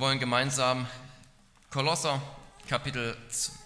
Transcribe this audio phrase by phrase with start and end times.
[0.00, 0.86] Wir wollen gemeinsam
[1.68, 2.22] Kolosser
[2.66, 3.14] Kapitel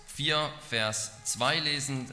[0.09, 2.13] 4, Vers 2 lesen.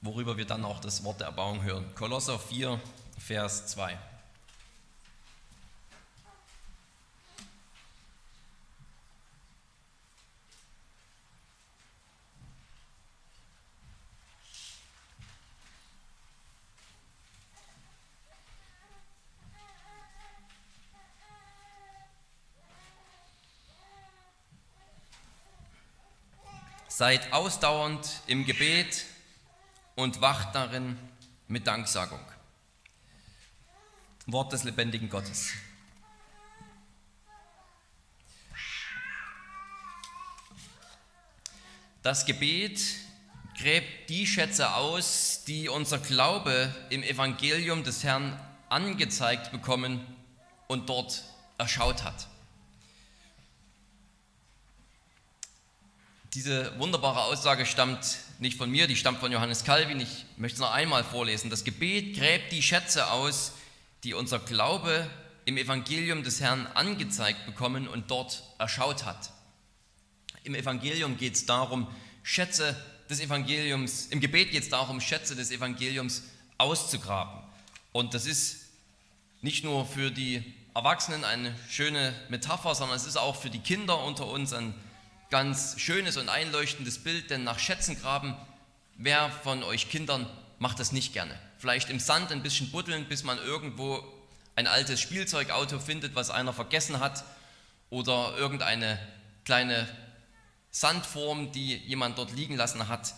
[0.00, 1.92] Worüber wir dann auch das Wort der Erbauung hören.
[1.96, 2.80] Kolosser 4,
[3.18, 3.98] Vers 2.
[27.04, 29.04] Seid ausdauernd im Gebet
[29.94, 30.98] und wacht darin
[31.48, 32.24] mit Danksagung.
[34.24, 35.50] Wort des lebendigen Gottes.
[42.02, 42.80] Das Gebet
[43.58, 50.00] gräbt die Schätze aus, die unser Glaube im Evangelium des Herrn angezeigt bekommen
[50.68, 51.22] und dort
[51.58, 52.28] erschaut hat.
[56.34, 60.00] Diese wunderbare Aussage stammt nicht von mir, die stammt von Johannes Calvin.
[60.00, 61.48] Ich möchte es noch einmal vorlesen.
[61.48, 63.52] Das Gebet gräbt die Schätze aus,
[64.02, 65.08] die unser Glaube
[65.44, 69.30] im Evangelium des Herrn angezeigt bekommen und dort erschaut hat.
[70.42, 71.86] Im Evangelium geht es darum,
[72.24, 72.74] Schätze
[73.08, 76.24] des Evangeliums, im Gebet geht es darum, Schätze des Evangeliums
[76.58, 77.44] auszugraben.
[77.92, 78.56] Und das ist
[79.40, 80.42] nicht nur für die
[80.74, 84.74] Erwachsenen eine schöne Metapher, sondern es ist auch für die Kinder unter uns ein
[85.34, 88.36] ganz schönes und einleuchtendes Bild, denn nach Schätzen graben,
[88.94, 91.36] wer von euch Kindern macht das nicht gerne?
[91.58, 94.04] Vielleicht im Sand ein bisschen buddeln, bis man irgendwo
[94.54, 97.24] ein altes Spielzeugauto findet, was einer vergessen hat,
[97.90, 98.96] oder irgendeine
[99.44, 99.88] kleine
[100.70, 103.12] Sandform, die jemand dort liegen lassen hat.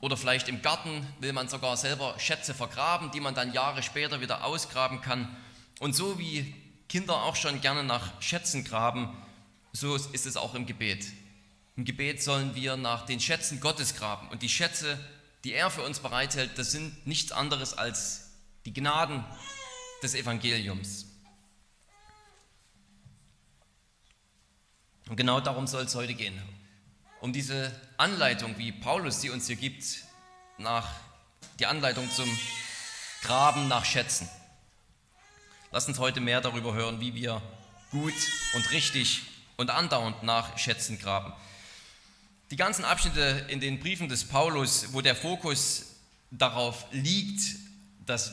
[0.00, 4.20] Oder vielleicht im Garten will man sogar selber Schätze vergraben, die man dann Jahre später
[4.20, 5.36] wieder ausgraben kann.
[5.78, 6.52] Und so wie
[6.88, 9.16] Kinder auch schon gerne nach Schätzen graben,
[9.72, 11.06] so ist es auch im Gebet.
[11.76, 14.28] Im Gebet sollen wir nach den Schätzen Gottes graben.
[14.28, 14.98] Und die Schätze,
[15.42, 18.30] die er für uns bereithält, das sind nichts anderes als
[18.64, 19.24] die Gnaden
[20.02, 21.06] des Evangeliums.
[25.08, 26.40] Und genau darum soll es heute gehen.
[27.20, 29.84] Um diese Anleitung, wie Paulus sie uns hier gibt,
[30.58, 30.88] nach
[31.58, 32.28] die Anleitung zum
[33.22, 34.28] Graben nach Schätzen.
[35.72, 37.42] Lass uns heute mehr darüber hören, wie wir
[37.90, 38.14] gut
[38.54, 39.22] und richtig
[39.56, 41.32] und andauernd nach Schätzen graben.
[42.54, 45.86] Die ganzen Abschnitte in den Briefen des Paulus, wo der Fokus
[46.30, 47.40] darauf liegt,
[48.06, 48.30] dass,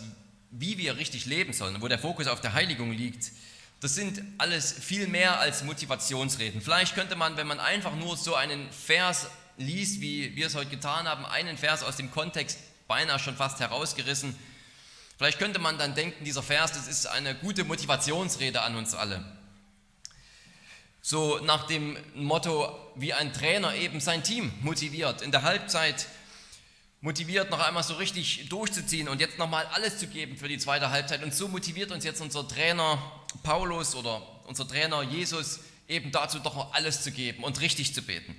[0.51, 3.31] wie wir richtig leben sollen, wo der Fokus auf der Heiligung liegt,
[3.79, 6.61] das sind alles viel mehr als Motivationsreden.
[6.61, 9.25] Vielleicht könnte man, wenn man einfach nur so einen Vers
[9.57, 13.59] liest, wie wir es heute getan haben, einen Vers aus dem Kontext beinahe schon fast
[13.59, 14.35] herausgerissen,
[15.17, 19.40] vielleicht könnte man dann denken, dieser Vers, das ist eine gute Motivationsrede an uns alle.
[21.01, 26.05] So nach dem Motto, wie ein Trainer eben sein Team motiviert, in der Halbzeit
[27.01, 30.91] motiviert, noch einmal so richtig durchzuziehen und jetzt nochmal alles zu geben für die zweite
[30.91, 31.23] Halbzeit.
[31.23, 33.01] Und so motiviert uns jetzt unser Trainer
[33.41, 38.35] Paulus oder unser Trainer Jesus eben dazu, doch alles zu geben und richtig zu beten.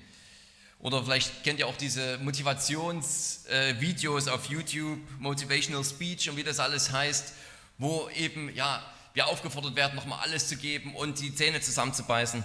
[0.79, 6.93] Oder vielleicht kennt ihr auch diese Motivationsvideos auf YouTube, Motivational Speech und wie das alles
[6.93, 7.33] heißt,
[7.79, 8.81] wo eben ja
[9.15, 12.43] wir aufgefordert werden, nochmal alles zu geben und die Zähne zusammenzubeißen.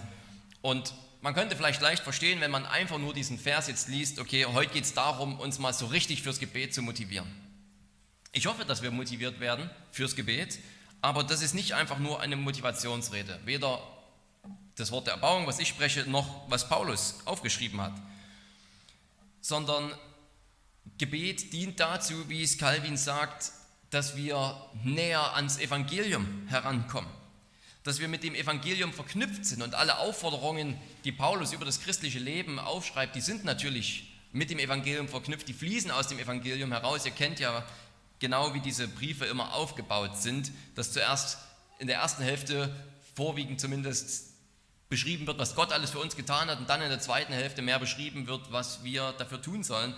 [0.62, 4.46] Und man könnte vielleicht leicht verstehen, wenn man einfach nur diesen Vers jetzt liest, okay,
[4.46, 7.28] heute geht es darum, uns mal so richtig fürs Gebet zu motivieren.
[8.32, 10.60] Ich hoffe, dass wir motiviert werden fürs Gebet,
[11.02, 13.40] aber das ist nicht einfach nur eine Motivationsrede.
[13.46, 13.82] Weder
[14.76, 17.94] das Wort der Erbauung, was ich spreche, noch was Paulus aufgeschrieben hat,
[19.42, 19.92] sondern
[20.98, 23.52] Gebet dient dazu, wie es Calvin sagt,
[23.90, 27.10] dass wir näher ans Evangelium herankommen,
[27.84, 32.20] dass wir mit dem Evangelium verknüpft sind und alle Aufforderungen, die Paulus über das christliche
[32.20, 37.06] Leben aufschreibt, die sind natürlich mit dem Evangelium verknüpft, die fließen aus dem Evangelium heraus.
[37.06, 37.66] Ihr kennt ja
[38.20, 41.38] genau, wie diese Briefe immer aufgebaut sind, dass zuerst
[41.80, 42.76] in der ersten Hälfte
[43.16, 44.34] vorwiegend zumindest
[44.90, 47.62] beschrieben wird, was Gott alles für uns getan hat und dann in der zweiten Hälfte
[47.62, 49.94] mehr beschrieben wird, was wir dafür tun sollen.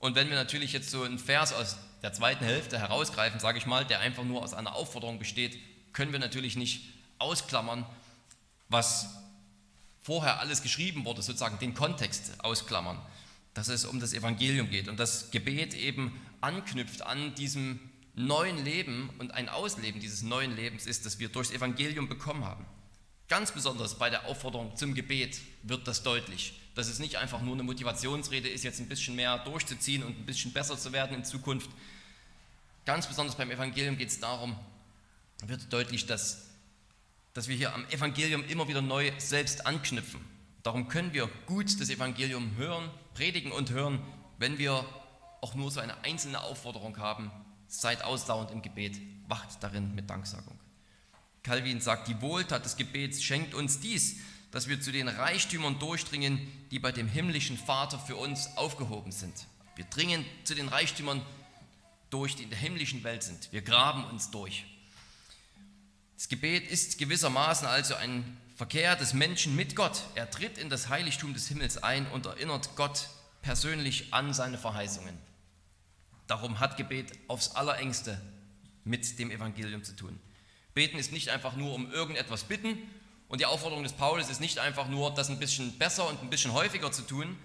[0.00, 3.66] Und wenn wir natürlich jetzt so einen Vers aus der zweiten Hälfte herausgreifen, sage ich
[3.66, 5.58] mal, der einfach nur aus einer Aufforderung besteht,
[5.92, 6.88] können wir natürlich nicht
[7.18, 7.86] ausklammern,
[8.68, 9.08] was
[10.02, 13.00] vorher alles geschrieben wurde, sozusagen den Kontext ausklammern,
[13.54, 14.88] dass es um das Evangelium geht.
[14.88, 17.78] Und das Gebet eben anknüpft an diesem
[18.14, 22.66] neuen Leben und ein Ausleben dieses neuen Lebens ist, das wir durchs Evangelium bekommen haben.
[23.28, 27.54] Ganz besonders bei der Aufforderung zum Gebet wird das deutlich, dass es nicht einfach nur
[27.54, 31.24] eine Motivationsrede ist, jetzt ein bisschen mehr durchzuziehen und ein bisschen besser zu werden in
[31.24, 31.70] Zukunft,
[32.84, 34.56] ganz besonders beim Evangelium geht es darum,
[35.44, 36.46] wird deutlich, dass,
[37.34, 40.20] dass wir hier am Evangelium immer wieder neu selbst anknüpfen.
[40.62, 44.00] Darum können wir gut das Evangelium hören, predigen und hören,
[44.38, 44.84] wenn wir
[45.40, 47.30] auch nur so eine einzelne Aufforderung haben,
[47.66, 50.58] seid ausdauernd im Gebet, wacht darin mit Danksagung.
[51.42, 54.18] Calvin sagt, die Wohltat des Gebets schenkt uns dies,
[54.52, 59.34] dass wir zu den Reichtümern durchdringen, die bei dem himmlischen Vater für uns aufgehoben sind.
[59.74, 61.22] Wir dringen zu den Reichtümern
[62.12, 63.50] durch, die in der himmlischen Welt sind.
[63.52, 64.64] Wir graben uns durch.
[66.16, 70.02] Das Gebet ist gewissermaßen also ein Verkehr des Menschen mit Gott.
[70.14, 73.08] Er tritt in das Heiligtum des Himmels ein und erinnert Gott
[73.40, 75.16] persönlich an seine Verheißungen.
[76.26, 78.20] Darum hat Gebet aufs allerengste
[78.84, 80.20] mit dem Evangelium zu tun.
[80.74, 82.78] Beten ist nicht einfach nur um irgendetwas bitten
[83.28, 86.30] und die Aufforderung des Paulus ist nicht einfach nur, das ein bisschen besser und ein
[86.30, 87.36] bisschen häufiger zu tun,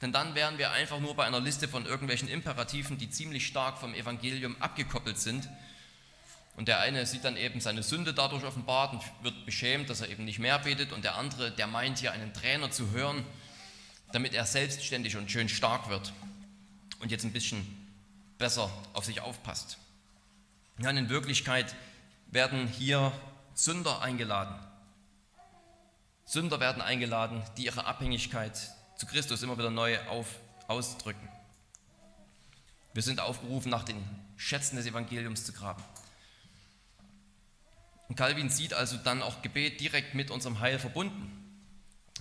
[0.00, 3.78] denn dann wären wir einfach nur bei einer Liste von irgendwelchen Imperativen, die ziemlich stark
[3.78, 5.48] vom Evangelium abgekoppelt sind.
[6.56, 10.08] Und der eine sieht dann eben seine Sünde dadurch offenbart und wird beschämt, dass er
[10.08, 10.92] eben nicht mehr betet.
[10.92, 13.24] Und der andere, der meint hier einen Trainer zu hören,
[14.12, 16.12] damit er selbstständig und schön stark wird
[17.00, 17.66] und jetzt ein bisschen
[18.38, 19.78] besser auf sich aufpasst.
[20.78, 21.74] Ja, in Wirklichkeit
[22.28, 23.12] werden hier
[23.54, 24.54] Sünder eingeladen.
[26.24, 30.26] Sünder werden eingeladen, die ihre Abhängigkeit zu Christus immer wieder neu auf,
[30.66, 31.26] ausdrücken.
[32.92, 34.04] Wir sind aufgerufen, nach den
[34.36, 35.82] Schätzen des Evangeliums zu graben.
[38.08, 41.30] Und Calvin sieht also dann auch Gebet direkt mit unserem Heil verbunden.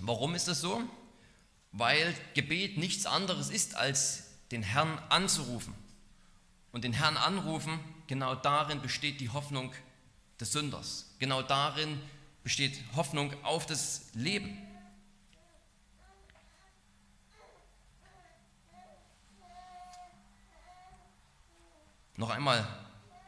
[0.01, 0.83] Warum ist das so?
[1.71, 5.73] Weil Gebet nichts anderes ist, als den Herrn anzurufen.
[6.71, 9.73] Und den Herrn anrufen, genau darin besteht die Hoffnung
[10.39, 11.09] des Sünders.
[11.17, 11.99] Genau darin
[12.43, 14.66] besteht Hoffnung auf das Leben.
[22.17, 22.67] Noch einmal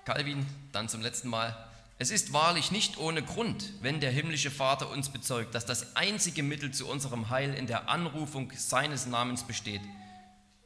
[0.04, 1.56] Calvin, dann zum letzten Mal.
[2.00, 6.42] Es ist wahrlich nicht ohne Grund, wenn der himmlische Vater uns bezeugt, dass das einzige
[6.42, 9.82] Mittel zu unserem Heil in der Anrufung seines Namens besteht.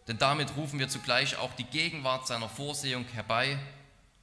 [0.07, 3.59] Denn damit rufen wir zugleich auch die Gegenwart seiner Vorsehung herbei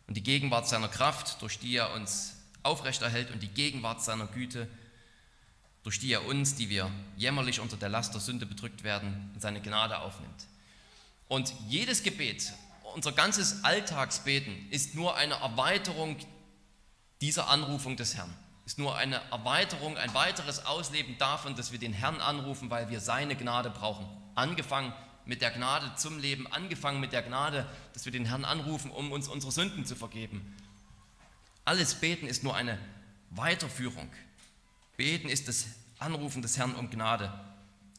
[0.07, 4.67] und die Gegenwart seiner Kraft, durch die er uns aufrechterhält und die Gegenwart seiner Güte,
[5.83, 9.41] durch die er uns, die wir jämmerlich unter der Last der Sünde bedrückt werden, in
[9.41, 10.47] seine Gnade aufnimmt.
[11.29, 12.53] Und jedes Gebet,
[12.95, 16.17] unser ganzes Alltagsbeten ist nur eine Erweiterung
[17.21, 18.35] dieser Anrufung des Herrn.
[18.67, 23.01] Ist nur eine Erweiterung, ein weiteres Ausleben davon, dass wir den Herrn anrufen, weil wir
[23.01, 24.07] seine Gnade brauchen.
[24.35, 24.93] Angefangen
[25.25, 29.13] mit der Gnade zum Leben, angefangen mit der Gnade, dass wir den Herrn anrufen, um
[29.13, 30.57] uns unsere Sünden zu vergeben.
[31.65, 32.79] Alles Beten ist nur eine
[33.31, 34.11] Weiterführung.
[34.97, 35.67] Beten ist das
[35.99, 37.33] Anrufen des Herrn um Gnade.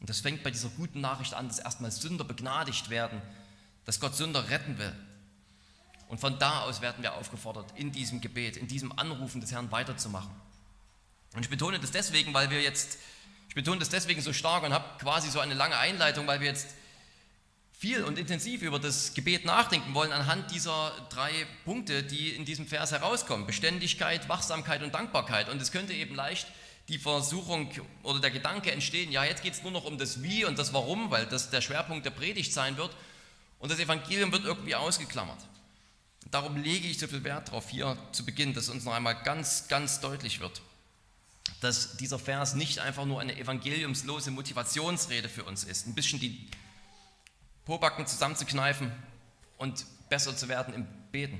[0.00, 3.22] Und das fängt bei dieser guten Nachricht an, dass erstmal Sünder begnadigt werden
[3.84, 4.94] dass Gott Sünder retten will.
[6.08, 9.72] Und von da aus werden wir aufgefordert, in diesem Gebet, in diesem Anrufen des Herrn
[9.72, 10.30] weiterzumachen.
[11.34, 12.98] Und ich betone das deswegen, weil wir jetzt,
[13.48, 16.48] ich betone das deswegen so stark und habe quasi so eine lange Einleitung, weil wir
[16.48, 16.68] jetzt
[17.82, 21.32] viel und intensiv über das Gebet nachdenken wollen anhand dieser drei
[21.64, 23.46] Punkte, die in diesem Vers herauskommen.
[23.46, 25.48] Beständigkeit, Wachsamkeit und Dankbarkeit.
[25.48, 26.46] Und es könnte eben leicht
[26.88, 30.44] die Versuchung oder der Gedanke entstehen, ja, jetzt geht es nur noch um das Wie
[30.44, 32.94] und das Warum, weil das der Schwerpunkt der Predigt sein wird.
[33.62, 35.38] Und das Evangelium wird irgendwie ausgeklammert.
[36.32, 39.68] Darum lege ich so viel Wert darauf, hier zu Beginn, dass uns noch einmal ganz,
[39.68, 40.60] ganz deutlich wird,
[41.60, 46.44] dass dieser Vers nicht einfach nur eine evangeliumslose Motivationsrede für uns ist, ein bisschen die
[47.64, 48.90] Pobacken zusammenzukneifen
[49.58, 51.38] und besser zu werden im Beten.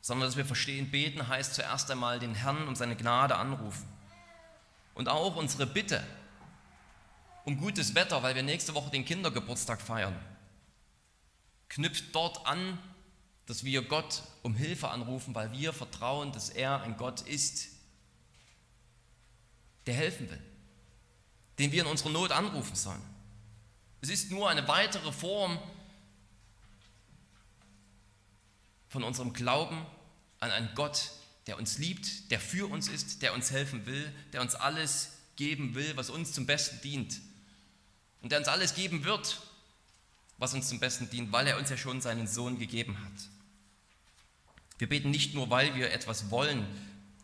[0.00, 3.88] Sondern dass wir verstehen, beten heißt zuerst einmal den Herrn um seine Gnade anrufen.
[4.94, 6.06] Und auch unsere Bitte
[7.46, 10.18] um gutes Wetter, weil wir nächste Woche den Kindergeburtstag feiern.
[11.68, 12.76] Knüpft dort an,
[13.46, 17.68] dass wir Gott um Hilfe anrufen, weil wir vertrauen, dass er ein Gott ist,
[19.86, 20.42] der helfen will,
[21.60, 23.02] den wir in unserer Not anrufen sollen.
[24.00, 25.56] Es ist nur eine weitere Form
[28.88, 29.86] von unserem Glauben
[30.40, 31.12] an einen Gott,
[31.46, 35.76] der uns liebt, der für uns ist, der uns helfen will, der uns alles geben
[35.76, 37.20] will, was uns zum Besten dient
[38.22, 39.40] und der uns alles geben wird,
[40.38, 43.28] was uns zum Besten dient, weil er uns ja schon seinen Sohn gegeben hat.
[44.78, 46.66] Wir beten nicht nur, weil wir etwas wollen,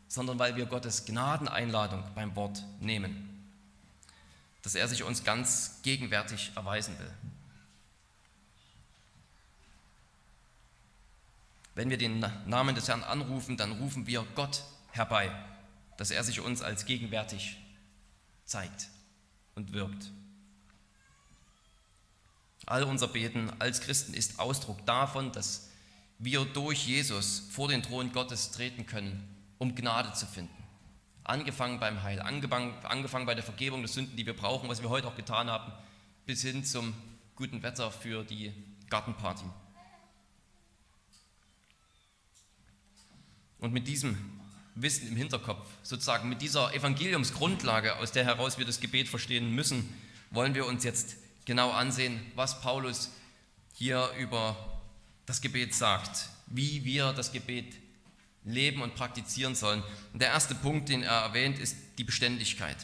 [0.08, 3.50] sondern weil wir Gottes Gnadeneinladung beim Wort nehmen,
[4.62, 7.12] dass er sich uns ganz gegenwärtig erweisen will.
[11.74, 15.30] Wenn wir den Namen des Herrn anrufen, dann rufen wir Gott herbei,
[15.96, 17.56] dass er sich uns als gegenwärtig
[18.44, 18.88] zeigt
[19.54, 20.10] und wirkt.
[22.66, 25.68] All unser Beten als Christen ist Ausdruck davon, dass
[26.18, 29.28] wir durch Jesus vor den Thron Gottes treten können,
[29.58, 30.54] um Gnade zu finden.
[31.24, 35.08] Angefangen beim Heil, angefangen, bei der Vergebung der Sünden, die wir brauchen, was wir heute
[35.08, 35.72] auch getan haben,
[36.26, 36.94] bis hin zum
[37.34, 38.52] guten Wetter für die
[38.90, 39.44] Gartenparty.
[43.58, 44.16] Und mit diesem
[44.74, 49.88] Wissen im Hinterkopf, sozusagen mit dieser Evangeliumsgrundlage, aus der heraus wir das Gebet verstehen müssen,
[50.30, 53.10] wollen wir uns jetzt genau ansehen, was Paulus
[53.74, 54.56] hier über
[55.26, 57.74] das Gebet sagt, wie wir das Gebet
[58.44, 59.82] leben und praktizieren sollen.
[60.12, 62.76] Und der erste Punkt, den er erwähnt, ist die Beständigkeit.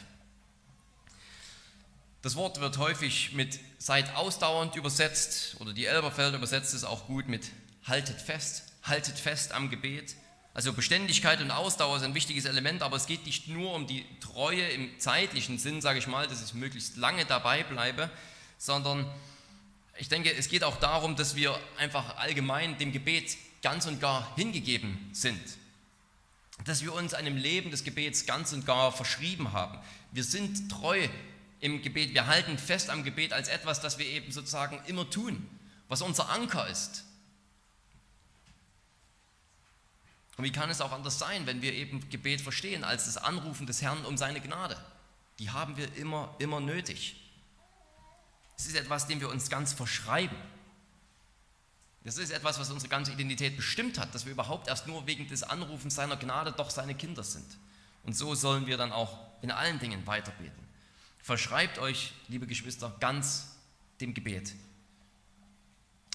[2.21, 7.29] Das Wort wird häufig mit seid ausdauernd übersetzt oder die Elberfelder übersetzt es auch gut
[7.29, 7.49] mit
[7.85, 10.15] haltet fest, haltet fest am Gebet.
[10.53, 14.05] Also Beständigkeit und Ausdauer sind ein wichtiges Element, aber es geht nicht nur um die
[14.19, 18.09] Treue im zeitlichen Sinn, sage ich mal, dass ich möglichst lange dabei bleibe,
[18.59, 19.09] sondern
[19.97, 24.35] ich denke, es geht auch darum, dass wir einfach allgemein dem Gebet ganz und gar
[24.35, 25.41] hingegeben sind.
[26.65, 29.79] Dass wir uns einem Leben des Gebets ganz und gar verschrieben haben.
[30.11, 31.07] Wir sind treu
[31.61, 35.49] im Gebet, wir halten fest am Gebet als etwas, das wir eben sozusagen immer tun,
[35.87, 37.03] was unser Anker ist.
[40.37, 43.67] Und wie kann es auch anders sein, wenn wir eben Gebet verstehen als das Anrufen
[43.67, 44.77] des Herrn um seine Gnade?
[45.37, 47.18] Die haben wir immer, immer nötig.
[48.59, 50.35] Es ist etwas, dem wir uns ganz verschreiben.
[52.03, 55.29] Das ist etwas, was unsere ganze Identität bestimmt hat, dass wir überhaupt erst nur wegen
[55.29, 57.45] des Anrufens seiner Gnade doch seine Kinder sind.
[58.03, 60.61] Und so sollen wir dann auch in allen Dingen weiterbeten.
[61.23, 63.47] Verschreibt euch, liebe Geschwister, ganz
[64.01, 64.53] dem Gebet.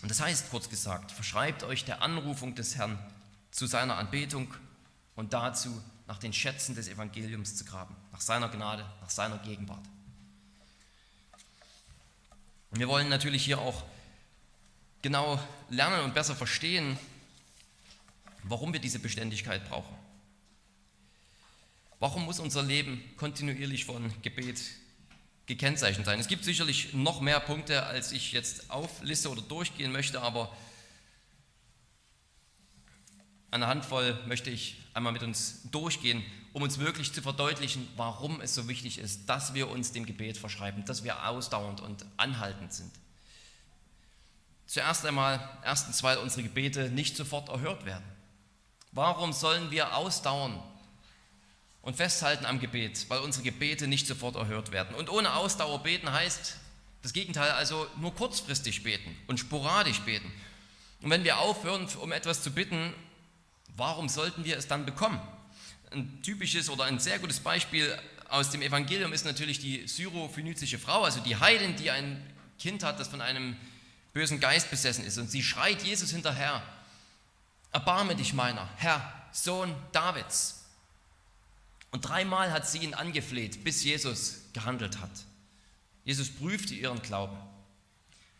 [0.02, 2.98] Und das heißt, kurz gesagt, verschreibt euch der Anrufung des Herrn
[3.52, 4.52] zu seiner Anbetung
[5.16, 9.86] und dazu, nach den Schätzen des Evangeliums zu graben, nach seiner Gnade, nach seiner Gegenwart.
[12.76, 13.84] Wir wollen natürlich hier auch
[15.00, 15.38] genau
[15.70, 16.98] lernen und besser verstehen,
[18.42, 19.94] warum wir diese Beständigkeit brauchen.
[22.00, 24.60] Warum muss unser Leben kontinuierlich von Gebet
[25.46, 26.18] gekennzeichnet sein?
[26.18, 30.54] Es gibt sicherlich noch mehr Punkte, als ich jetzt aufliste oder durchgehen möchte, aber
[33.52, 38.54] eine Handvoll möchte ich einmal mit uns durchgehen, um uns wirklich zu verdeutlichen, warum es
[38.54, 42.92] so wichtig ist, dass wir uns dem Gebet verschreiben, dass wir ausdauernd und anhaltend sind.
[44.66, 48.04] Zuerst einmal, erstens, weil unsere Gebete nicht sofort erhört werden.
[48.92, 50.62] Warum sollen wir ausdauern
[51.82, 53.06] und festhalten am Gebet?
[53.10, 54.94] Weil unsere Gebete nicht sofort erhört werden.
[54.94, 56.56] Und ohne Ausdauer beten heißt
[57.02, 60.32] das Gegenteil, also nur kurzfristig beten und sporadisch beten.
[61.02, 62.94] Und wenn wir aufhören, um etwas zu bitten,
[63.76, 65.20] Warum sollten wir es dann bekommen?
[65.90, 67.96] Ein typisches oder ein sehr gutes Beispiel
[68.28, 72.24] aus dem Evangelium ist natürlich die syrophönizische Frau, also die Heidin, die ein
[72.58, 73.56] Kind hat, das von einem
[74.12, 75.18] bösen Geist besessen ist.
[75.18, 76.62] Und sie schreit Jesus hinterher,
[77.72, 80.64] erbarme dich meiner, Herr, Sohn Davids.
[81.90, 85.10] Und dreimal hat sie ihn angefleht, bis Jesus gehandelt hat.
[86.04, 87.36] Jesus prüfte ihren Glauben.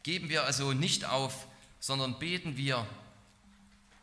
[0.03, 1.47] Geben wir also nicht auf,
[1.81, 2.87] sondern beten wir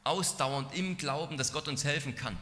[0.03, 2.37] ausdauernd im Glauben, dass Gott uns helfen kann.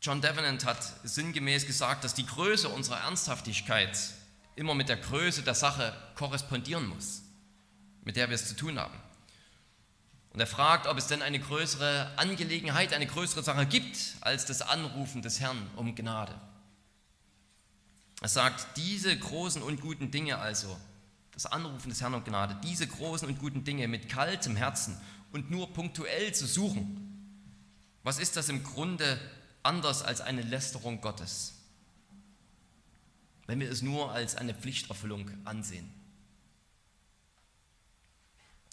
[0.00, 3.98] John Devenant hat sinngemäß gesagt, dass die Größe unserer Ernsthaftigkeit
[4.54, 7.22] immer mit der Größe der Sache korrespondieren muss,
[8.04, 8.98] mit der wir es zu tun haben.
[10.30, 14.62] Und er fragt, ob es denn eine größere Angelegenheit, eine größere Sache gibt als das
[14.62, 16.34] Anrufen des Herrn um Gnade.
[18.20, 20.78] Er sagt, diese großen und guten Dinge also,
[21.38, 25.52] das Anrufen des Herrn um Gnade, diese großen und guten Dinge mit kaltem Herzen und
[25.52, 27.04] nur punktuell zu suchen,
[28.02, 29.20] was ist das im Grunde
[29.62, 31.54] anders als eine Lästerung Gottes,
[33.46, 35.88] wenn wir es nur als eine Pflichterfüllung ansehen?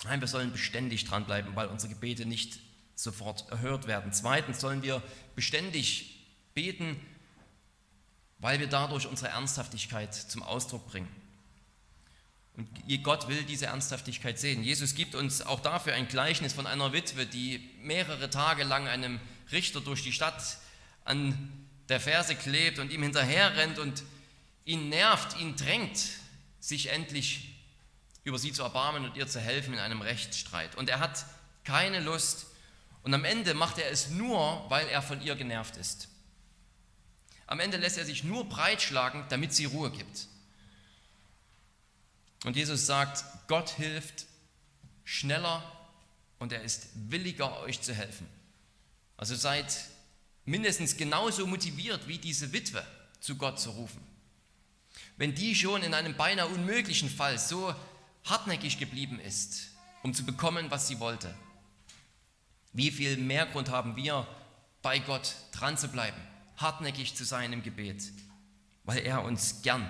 [0.03, 2.59] Nein, wir sollen beständig dranbleiben, weil unsere Gebete nicht
[2.95, 4.11] sofort erhört werden.
[4.11, 5.03] Zweitens sollen wir
[5.35, 6.99] beständig beten,
[8.39, 11.24] weil wir dadurch unsere Ernsthaftigkeit zum Ausdruck bringen.
[12.57, 12.69] Und
[13.03, 14.63] Gott will diese Ernsthaftigkeit sehen.
[14.63, 19.19] Jesus gibt uns auch dafür ein Gleichnis von einer Witwe, die mehrere Tage lang einem
[19.51, 20.57] Richter durch die Stadt
[21.03, 24.03] an der Ferse klebt und ihm hinterher rennt und
[24.63, 25.99] ihn nervt, ihn drängt,
[26.59, 27.55] sich endlich
[28.23, 30.75] über sie zu erbarmen und ihr zu helfen in einem Rechtsstreit.
[30.75, 31.25] Und er hat
[31.63, 32.47] keine Lust.
[33.03, 36.07] Und am Ende macht er es nur, weil er von ihr genervt ist.
[37.45, 40.27] Am Ende lässt er sich nur breitschlagen, damit sie Ruhe gibt.
[42.45, 44.27] Und Jesus sagt, Gott hilft
[45.03, 45.63] schneller
[46.37, 48.27] und er ist williger, euch zu helfen.
[49.17, 49.75] Also seid
[50.45, 52.85] mindestens genauso motiviert wie diese Witwe
[53.19, 54.01] zu Gott zu rufen.
[55.17, 57.73] wenn die schon in einem beinahe unmöglichen Fall so
[58.25, 59.71] hartnäckig geblieben ist,
[60.03, 61.33] um zu bekommen, was sie wollte,
[62.73, 64.27] wie viel mehr Grund haben wir,
[64.81, 66.19] bei Gott dran zu bleiben,
[66.57, 68.11] hartnäckig zu sein im Gebet,
[68.83, 69.87] weil er uns gern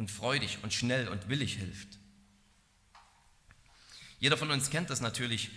[0.00, 1.98] und freudig und schnell und willig hilft.
[4.18, 5.50] Jeder von uns kennt das natürlich,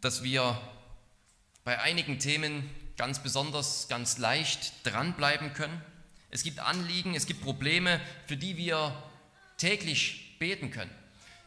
[0.00, 0.58] dass wir
[1.64, 5.82] bei einigen Themen ganz besonders, ganz leicht dranbleiben können.
[6.30, 9.02] Es gibt Anliegen, es gibt Probleme, für die wir
[9.58, 10.90] täglich beten können.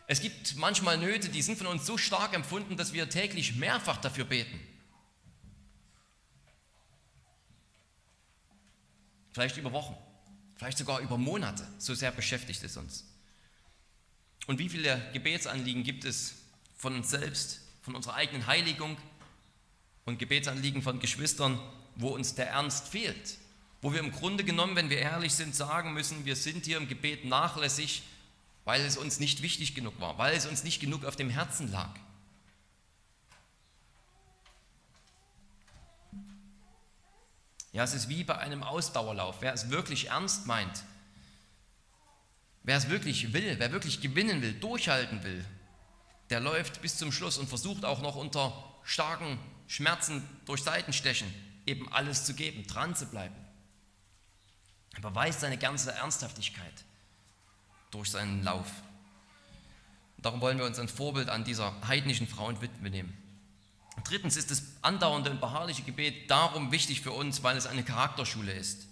[0.06, 3.98] Es gibt manchmal Nöte, die sind von uns so stark empfunden, dass wir täglich mehrfach
[3.98, 4.60] dafür beten.
[9.34, 9.98] Vielleicht über Wochen,
[10.56, 11.68] vielleicht sogar über Monate.
[11.78, 13.06] So sehr beschäftigt es uns.
[14.48, 16.36] Und wie viele Gebetsanliegen gibt es
[16.76, 18.98] von uns selbst, von unserer eigenen Heiligung
[20.06, 21.60] und Gebetsanliegen von Geschwistern,
[21.96, 23.38] wo uns der Ernst fehlt?
[23.82, 26.88] Wo wir im Grunde genommen, wenn wir ehrlich sind, sagen müssen, wir sind hier im
[26.88, 28.04] Gebet nachlässig,
[28.64, 31.72] weil es uns nicht wichtig genug war, weil es uns nicht genug auf dem Herzen
[31.72, 31.92] lag.
[37.76, 39.42] Ja, es ist wie bei einem Ausdauerlauf.
[39.42, 40.86] Wer es wirklich ernst meint,
[42.64, 45.44] wer es wirklich will, wer wirklich gewinnen will, durchhalten will,
[46.30, 48.54] der läuft bis zum Schluss und versucht auch noch unter
[48.84, 51.28] starken Schmerzen durch Seitenstechen
[51.66, 53.36] eben alles zu geben, dran zu bleiben.
[54.94, 56.86] Er beweist seine ganze Ernsthaftigkeit
[57.92, 58.72] durch seinen Lauf.
[60.20, 63.25] darum wollen wir uns ein Vorbild an dieser heidnischen Frau und Witwe nehmen.
[64.06, 68.54] Drittens ist das andauernde und beharrliche Gebet darum wichtig für uns, weil es eine Charakterschule
[68.54, 68.88] ist.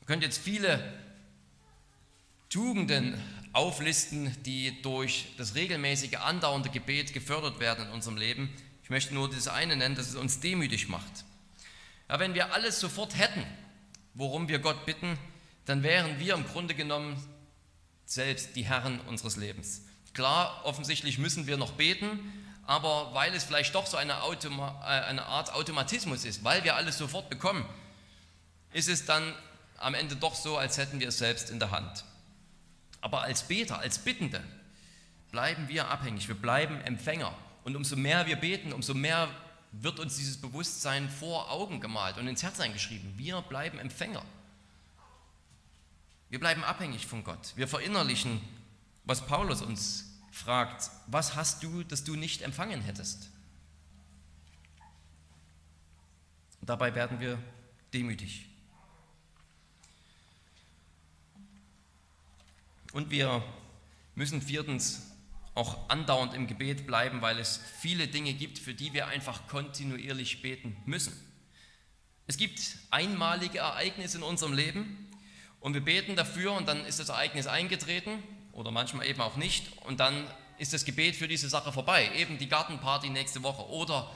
[0.00, 0.92] Ihr könnt jetzt viele
[2.48, 3.20] Tugenden
[3.52, 8.52] auflisten, die durch das regelmäßige andauernde Gebet gefördert werden in unserem Leben.
[8.82, 11.24] Ich möchte nur das eine nennen, dass es uns demütig macht.
[12.08, 13.44] Ja, wenn wir alles sofort hätten,
[14.14, 15.18] worum wir Gott bitten,
[15.64, 17.16] dann wären wir im Grunde genommen
[18.04, 19.82] selbst die Herren unseres Lebens.
[20.12, 22.20] Klar, offensichtlich müssen wir noch beten,
[22.66, 26.76] aber weil es vielleicht doch so eine, Automa äh, eine Art Automatismus ist, weil wir
[26.76, 27.64] alles sofort bekommen,
[28.72, 29.34] ist es dann
[29.78, 32.04] am Ende doch so, als hätten wir es selbst in der Hand.
[33.00, 34.42] Aber als Beter, als Bittende
[35.30, 37.32] bleiben wir abhängig, wir bleiben Empfänger.
[37.64, 39.28] Und umso mehr wir beten, umso mehr
[39.72, 43.14] wird uns dieses Bewusstsein vor Augen gemalt und ins Herz eingeschrieben.
[43.16, 44.24] Wir bleiben Empfänger.
[46.30, 47.52] Wir bleiben abhängig von Gott.
[47.54, 48.40] Wir verinnerlichen,
[49.04, 50.05] was Paulus uns
[50.36, 53.30] fragt, was hast du, das du nicht empfangen hättest?
[56.60, 57.38] Und dabei werden wir
[57.94, 58.46] demütig.
[62.92, 63.42] Und wir
[64.14, 65.10] müssen viertens
[65.54, 70.42] auch andauernd im Gebet bleiben, weil es viele Dinge gibt, für die wir einfach kontinuierlich
[70.42, 71.14] beten müssen.
[72.26, 75.08] Es gibt einmalige Ereignisse in unserem Leben
[75.60, 78.22] und wir beten dafür und dann ist das Ereignis eingetreten
[78.56, 80.26] oder manchmal eben auch nicht und dann
[80.58, 82.10] ist das Gebet für diese Sache vorbei.
[82.16, 84.10] Eben die Gartenparty nächste Woche oder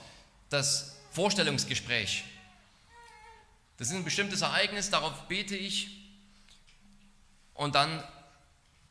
[0.49, 2.25] das Vorstellungsgespräch.
[3.77, 5.89] Das ist ein bestimmtes Ereignis, darauf bete ich
[7.55, 8.03] und dann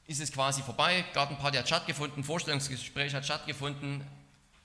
[0.06, 1.04] ist es quasi vorbei.
[1.14, 4.06] Gartenparty hat stattgefunden, Vorstellungsgespräch hat stattgefunden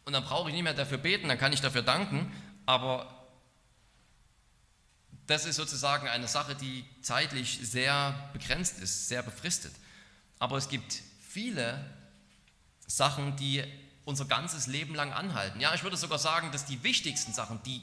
[0.04, 2.30] und dann brauche ich nicht mehr dafür beten, dann kann ich dafür danken,
[2.66, 3.26] aber
[5.26, 9.72] das ist sozusagen eine Sache, die zeitlich sehr begrenzt ist, sehr befristet.
[10.44, 11.82] Aber es gibt viele
[12.86, 13.64] Sachen, die
[14.04, 15.58] unser ganzes Leben lang anhalten.
[15.58, 17.80] Ja, ich würde sogar sagen, dass die wichtigsten Sachen, die,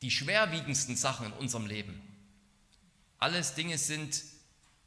[0.00, 2.00] die schwerwiegendsten Sachen in unserem Leben,
[3.18, 4.22] alles Dinge sind,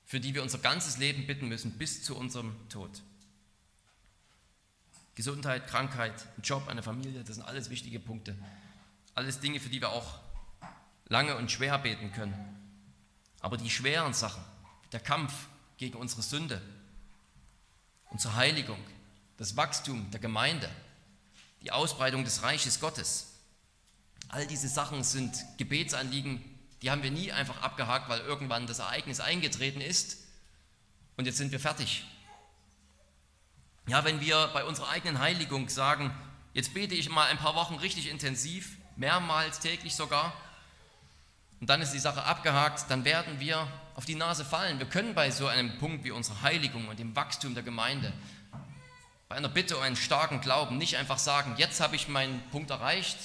[0.06, 3.02] für die wir unser ganzes Leben bitten müssen, bis zu unserem Tod.
[5.16, 8.38] Gesundheit, Krankheit, ein Job, eine Familie, das sind alles wichtige Punkte.
[9.16, 10.22] Alles Dinge, für die wir auch
[11.10, 12.34] lange und schwer beten können.
[13.42, 14.42] Aber die schweren Sachen,
[14.94, 15.34] der Kampf
[15.76, 16.62] gegen unsere Sünde,
[18.12, 18.80] unsere Heiligung,
[19.38, 20.70] das Wachstum der Gemeinde,
[21.62, 23.28] die Ausbreitung des Reiches Gottes,
[24.30, 26.44] all diese Sachen sind Gebetsanliegen,
[26.82, 30.18] die haben wir nie einfach abgehakt, weil irgendwann das Ereignis eingetreten ist
[31.18, 32.06] und jetzt sind wir fertig.
[33.88, 36.16] Ja, wenn wir bei unserer eigenen Heiligung sagen,
[36.54, 40.34] jetzt bete ich mal ein paar Wochen richtig intensiv, mehrmals täglich sogar,
[41.60, 43.68] und dann ist die Sache abgehakt, dann werden wir
[44.02, 44.80] auf die Nase fallen.
[44.80, 48.12] Wir können bei so einem Punkt wie unserer Heiligung und dem Wachstum der Gemeinde,
[49.30, 52.72] bei einer Bitte um einen starken Glauben, nicht einfach sagen, jetzt habe ich meinen Punkt
[52.72, 53.16] erreicht,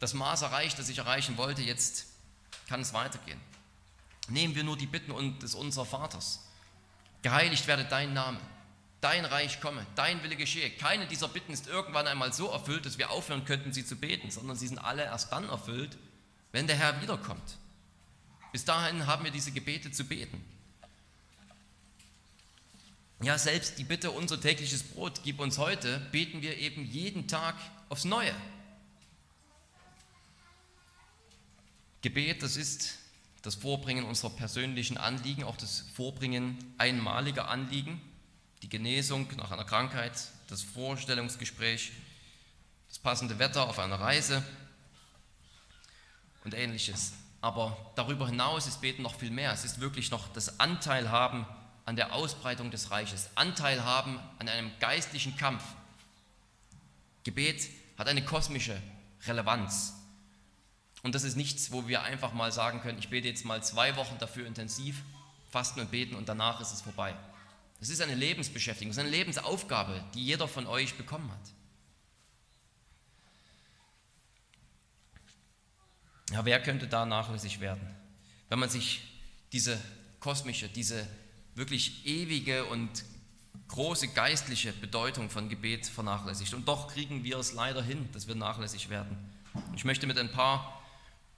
[0.00, 2.08] das Maß erreicht, das ich erreichen wollte, jetzt
[2.68, 3.40] kann es weitergehen.
[4.28, 6.44] Nehmen wir nur die Bitten des unserer Vaters.
[7.22, 8.38] Geheiligt werde dein Name,
[9.00, 10.68] dein Reich komme, dein Wille geschehe.
[10.72, 14.30] Keine dieser Bitten ist irgendwann einmal so erfüllt, dass wir aufhören könnten, sie zu beten,
[14.30, 15.96] sondern sie sind alle erst dann erfüllt,
[16.52, 17.56] wenn der Herr wiederkommt.
[18.52, 20.42] Bis dahin haben wir diese Gebete zu beten.
[23.20, 27.56] Ja, selbst die Bitte, unser tägliches Brot, gib uns heute, beten wir eben jeden Tag
[27.88, 28.34] aufs Neue.
[32.00, 32.98] Gebet, das ist
[33.42, 38.00] das Vorbringen unserer persönlichen Anliegen, auch das Vorbringen einmaliger Anliegen,
[38.62, 40.12] die Genesung nach einer Krankheit,
[40.48, 41.92] das Vorstellungsgespräch,
[42.88, 44.44] das passende Wetter auf einer Reise
[46.44, 47.12] und ähnliches.
[47.40, 49.52] Aber darüber hinaus ist Beten noch viel mehr.
[49.52, 51.46] Es ist wirklich noch das Anteil haben
[51.84, 55.62] an der Ausbreitung des Reiches, Anteil haben an einem geistlichen Kampf.
[57.24, 58.80] Gebet hat eine kosmische
[59.26, 59.94] Relevanz.
[61.02, 63.96] Und das ist nichts, wo wir einfach mal sagen können, ich bete jetzt mal zwei
[63.96, 65.02] Wochen dafür intensiv,
[65.50, 67.14] fasten und beten und danach ist es vorbei.
[67.80, 71.57] Das ist eine Lebensbeschäftigung, das ist eine Lebensaufgabe, die jeder von euch bekommen hat.
[76.32, 77.88] Ja, wer könnte da nachlässig werden,
[78.48, 79.00] wenn man sich
[79.52, 79.80] diese
[80.20, 81.06] kosmische, diese
[81.54, 83.04] wirklich ewige und
[83.68, 86.54] große geistliche Bedeutung von Gebet vernachlässigt.
[86.54, 89.16] Und doch kriegen wir es leider hin, dass wir nachlässig werden.
[89.74, 90.82] Ich möchte mit ein paar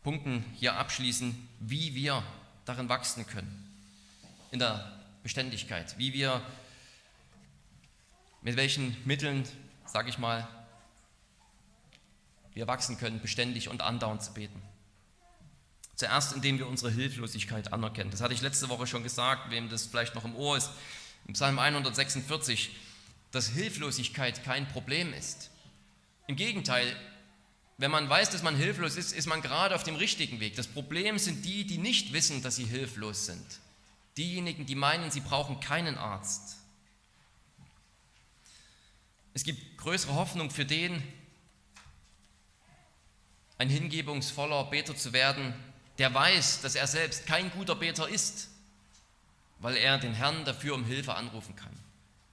[0.03, 2.23] Punkten hier abschließen, wie wir
[2.65, 3.69] darin wachsen können,
[4.51, 6.41] in der Beständigkeit, wie wir,
[8.43, 9.47] mit welchen Mitteln,
[9.87, 10.49] sage ich mal,
[12.55, 14.61] wir wachsen können, beständig und andauernd zu beten.
[16.01, 18.11] Zuerst, indem wir unsere Hilflosigkeit anerkennen.
[18.11, 20.71] Das hatte ich letzte Woche schon gesagt, wem das vielleicht noch im Ohr ist.
[21.27, 22.71] Im Psalm 146,
[23.33, 25.51] dass Hilflosigkeit kein Problem ist.
[26.27, 26.97] Im Gegenteil,
[27.77, 30.57] wenn man weiß, dass man hilflos ist, ist man gerade auf dem richtigen Weg.
[30.57, 33.45] Das Problem sind die, die nicht wissen, dass sie hilflos sind.
[34.17, 36.57] Diejenigen, die meinen, sie brauchen keinen Arzt.
[39.35, 41.03] Es gibt größere Hoffnung für den,
[43.59, 45.53] ein hingebungsvoller Beter zu werden,
[46.01, 48.49] der weiß, dass er selbst kein guter Beter ist,
[49.59, 51.79] weil er den Herrn dafür um Hilfe anrufen kann.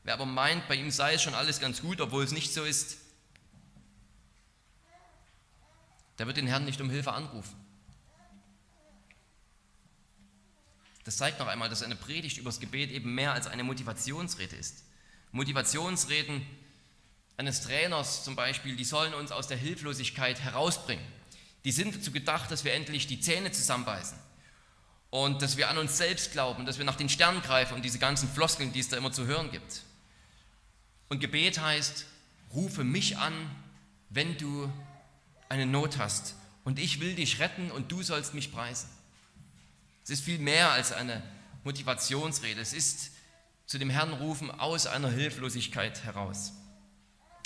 [0.05, 2.63] Wer aber meint, bei ihm sei es schon alles ganz gut, obwohl es nicht so
[2.63, 2.97] ist,
[6.17, 7.57] der wird den Herrn nicht um Hilfe anrufen.
[11.03, 14.85] Das zeigt noch einmal, dass eine Predigt übers Gebet eben mehr als eine Motivationsrede ist.
[15.33, 16.41] Motivationsreden
[17.35, 21.16] eines Trainers zum Beispiel, die sollen uns aus der Hilflosigkeit herausbringen.
[21.67, 24.17] Die sind dazu gedacht, dass wir endlich die Zähne zusammenbeißen
[25.09, 27.99] und dass wir an uns selbst glauben, dass wir nach den Sternen greifen und diese
[27.99, 29.81] ganzen Floskeln, die es da immer zu hören gibt.
[31.09, 32.05] Und Gebet heißt,
[32.53, 33.33] rufe mich an,
[34.09, 34.71] wenn du
[35.49, 38.87] eine Not hast und ich will dich retten und du sollst mich preisen.
[40.05, 41.21] Es ist viel mehr als eine
[41.65, 42.61] Motivationsrede.
[42.61, 43.11] Es ist
[43.65, 46.53] zu dem Herrn rufen aus einer Hilflosigkeit heraus.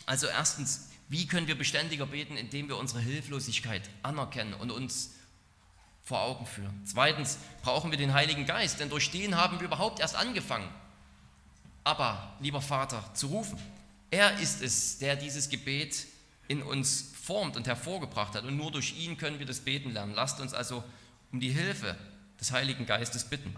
[0.05, 5.09] Also erstens, wie können wir beständiger beten, indem wir unsere Hilflosigkeit anerkennen und uns
[6.05, 6.83] vor Augen führen?
[6.85, 10.69] Zweitens brauchen wir den Heiligen Geist, denn durch den haben wir überhaupt erst angefangen.
[11.83, 13.59] Aber, lieber Vater, zu rufen.
[14.09, 16.05] Er ist es, der dieses Gebet
[16.47, 18.45] in uns formt und hervorgebracht hat.
[18.45, 20.13] Und nur durch ihn können wir das Beten lernen.
[20.13, 20.81] Lasst uns also
[21.33, 21.97] um die Hilfe
[22.39, 23.53] des Heiligen Geistes bitten.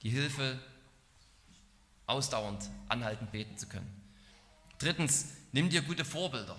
[0.00, 0.58] Die Hilfe,
[2.06, 3.90] ausdauernd, anhaltend beten zu können.
[4.78, 6.56] Drittens, nimm dir gute Vorbilder.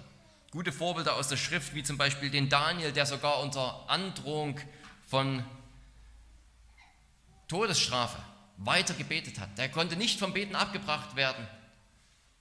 [0.51, 4.59] Gute Vorbilder aus der Schrift, wie zum Beispiel den Daniel, der sogar unter Androhung
[5.05, 5.43] von
[7.47, 8.21] Todesstrafe
[8.57, 9.57] weiter gebetet hat.
[9.57, 11.47] Der konnte nicht vom Beten abgebracht werden,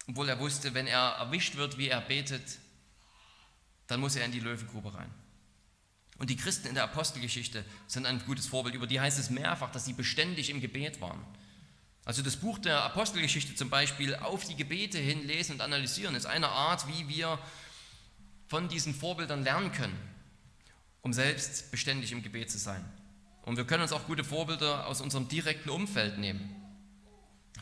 [0.09, 2.59] obwohl er wusste, wenn er erwischt wird, wie er betet,
[3.87, 5.13] dann muss er in die Löwengrube rein.
[6.19, 8.75] Und die Christen in der Apostelgeschichte sind ein gutes Vorbild.
[8.75, 11.23] Über die heißt es mehrfach, dass sie beständig im Gebet waren.
[12.07, 16.25] Also das Buch der Apostelgeschichte zum Beispiel auf die Gebete hin lesen und analysieren, ist
[16.25, 17.37] eine Art, wie wir
[18.47, 19.99] von diesen Vorbildern lernen können,
[21.03, 22.85] um selbst beständig im Gebet zu sein.
[23.43, 26.55] Und wir können uns auch gute Vorbilder aus unserem direkten Umfeld nehmen.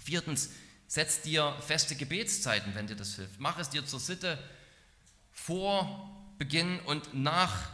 [0.02, 0.50] Viertens,
[0.88, 3.40] setz dir feste Gebetszeiten, wenn dir das hilft.
[3.40, 4.38] Mach es dir zur Sitte
[5.32, 7.70] vor Beginn und nach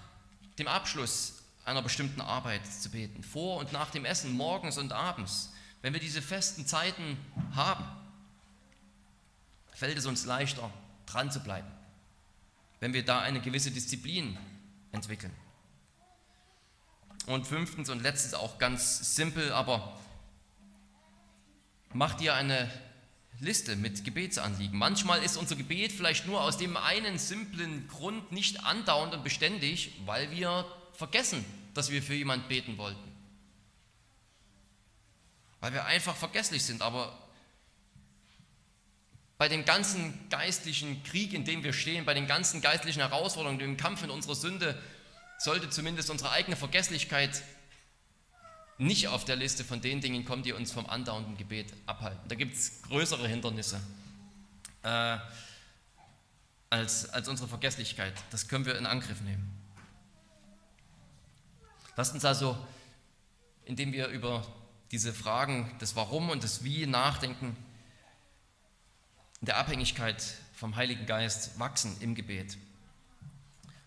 [0.60, 3.24] dem Abschluss einer bestimmten Arbeit zu beten.
[3.24, 5.50] Vor und nach dem Essen, morgens und abends.
[5.82, 7.16] Wenn wir diese festen Zeiten
[7.54, 7.84] haben,
[9.74, 10.70] fällt es uns leichter,
[11.06, 11.68] dran zu bleiben,
[12.80, 14.38] wenn wir da eine gewisse Disziplin
[14.92, 15.32] entwickeln.
[17.26, 19.98] Und fünftens und letztes auch ganz simpel, aber
[21.92, 22.70] mach dir eine
[23.38, 24.78] Liste mit Gebetsanliegen.
[24.78, 29.92] Manchmal ist unser Gebet vielleicht nur aus dem einen simplen Grund nicht andauernd und beständig,
[30.04, 33.09] weil wir vergessen, dass wir für jemand beten wollten
[35.60, 36.82] weil wir einfach vergesslich sind.
[36.82, 37.16] Aber
[39.38, 43.76] bei dem ganzen geistlichen Krieg, in dem wir stehen, bei den ganzen geistlichen Herausforderungen, dem
[43.76, 44.80] Kampf in unserer Sünde,
[45.38, 47.42] sollte zumindest unsere eigene Vergesslichkeit
[48.76, 52.20] nicht auf der Liste von den Dingen kommt, die uns vom andauernden Gebet abhalten.
[52.28, 53.80] Da gibt es größere Hindernisse
[54.82, 55.18] äh,
[56.70, 58.14] als, als unsere Vergesslichkeit.
[58.30, 59.50] Das können wir in Angriff nehmen.
[61.96, 62.56] Lasst uns also,
[63.66, 64.46] indem wir über
[64.90, 67.56] diese Fragen des Warum und des Wie nachdenken,
[69.40, 70.22] in der Abhängigkeit
[70.54, 72.58] vom Heiligen Geist wachsen im Gebet.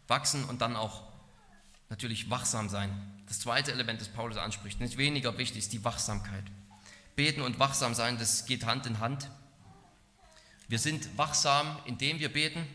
[0.07, 1.03] Wachsen und dann auch
[1.89, 2.89] natürlich wachsam sein.
[3.27, 6.43] Das zweite Element, das Paulus anspricht, nicht weniger wichtig, ist die Wachsamkeit.
[7.15, 9.29] Beten und wachsam sein, das geht Hand in Hand.
[10.67, 12.65] Wir sind wachsam, indem wir beten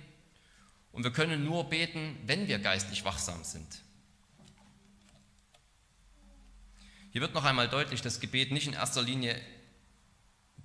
[0.93, 3.83] und wir können nur beten, wenn wir geistlich wachsam sind.
[7.11, 9.41] Hier wird noch einmal deutlich, dass Gebet nicht in erster Linie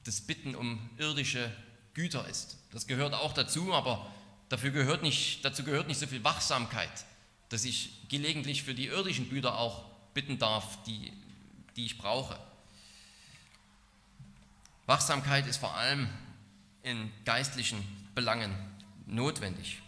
[0.04, 1.52] das Bitten um irdische
[1.94, 2.58] Güter ist.
[2.72, 4.12] Das gehört auch dazu, aber
[4.50, 7.06] dafür gehört nicht, dazu gehört nicht so viel Wachsamkeit,
[7.50, 11.14] dass ich gelegentlich für die irdischen Güter auch bitten darf, die,
[11.76, 12.38] die ich brauche.
[14.86, 16.10] Wachsamkeit ist vor allem
[16.82, 17.82] in geistlichen
[18.16, 18.54] Belangen
[19.06, 19.82] notwendig.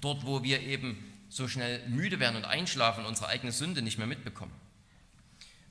[0.00, 4.08] Dort, wo wir eben so schnell müde werden und einschlafen, unsere eigene Sünde nicht mehr
[4.08, 4.52] mitbekommen.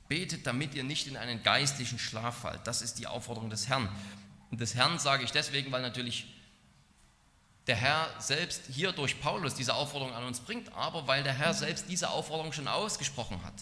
[0.09, 2.65] Betet, damit ihr nicht in einen geistlichen Schlaf fallt.
[2.65, 3.87] Das ist die Aufforderung des Herrn.
[4.51, 6.27] Und des Herrn sage ich deswegen, weil natürlich
[7.67, 11.53] der Herr selbst hier durch Paulus diese Aufforderung an uns bringt, aber weil der Herr
[11.53, 13.53] selbst diese Aufforderung schon ausgesprochen hat.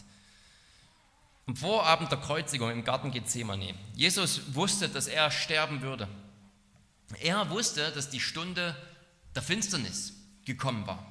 [1.45, 3.75] Am Vorabend der Kreuzigung im Garten Gethsemane.
[3.93, 6.07] Jesus wusste, dass er sterben würde.
[7.19, 8.75] Er wusste, dass die Stunde
[9.35, 10.13] der Finsternis
[10.45, 11.05] gekommen war.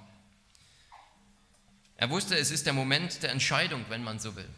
[1.97, 4.49] Er wusste, es ist der Moment der Entscheidung, wenn man so will.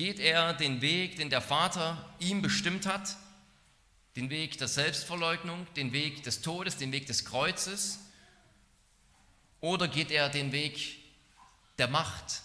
[0.00, 3.18] Geht er den Weg, den der Vater ihm bestimmt hat,
[4.16, 7.98] den Weg der Selbstverleugnung, den Weg des Todes, den Weg des Kreuzes?
[9.60, 10.96] Oder geht er den Weg
[11.76, 12.40] der Macht,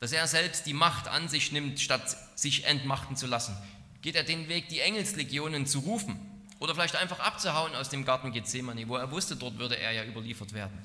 [0.00, 3.56] dass er selbst die Macht an sich nimmt, statt sich entmachten zu lassen?
[4.02, 6.20] Geht er den Weg, die Engelslegionen zu rufen
[6.58, 10.04] oder vielleicht einfach abzuhauen aus dem Garten Gethsemane, wo er wusste, dort würde er ja
[10.04, 10.78] überliefert werden?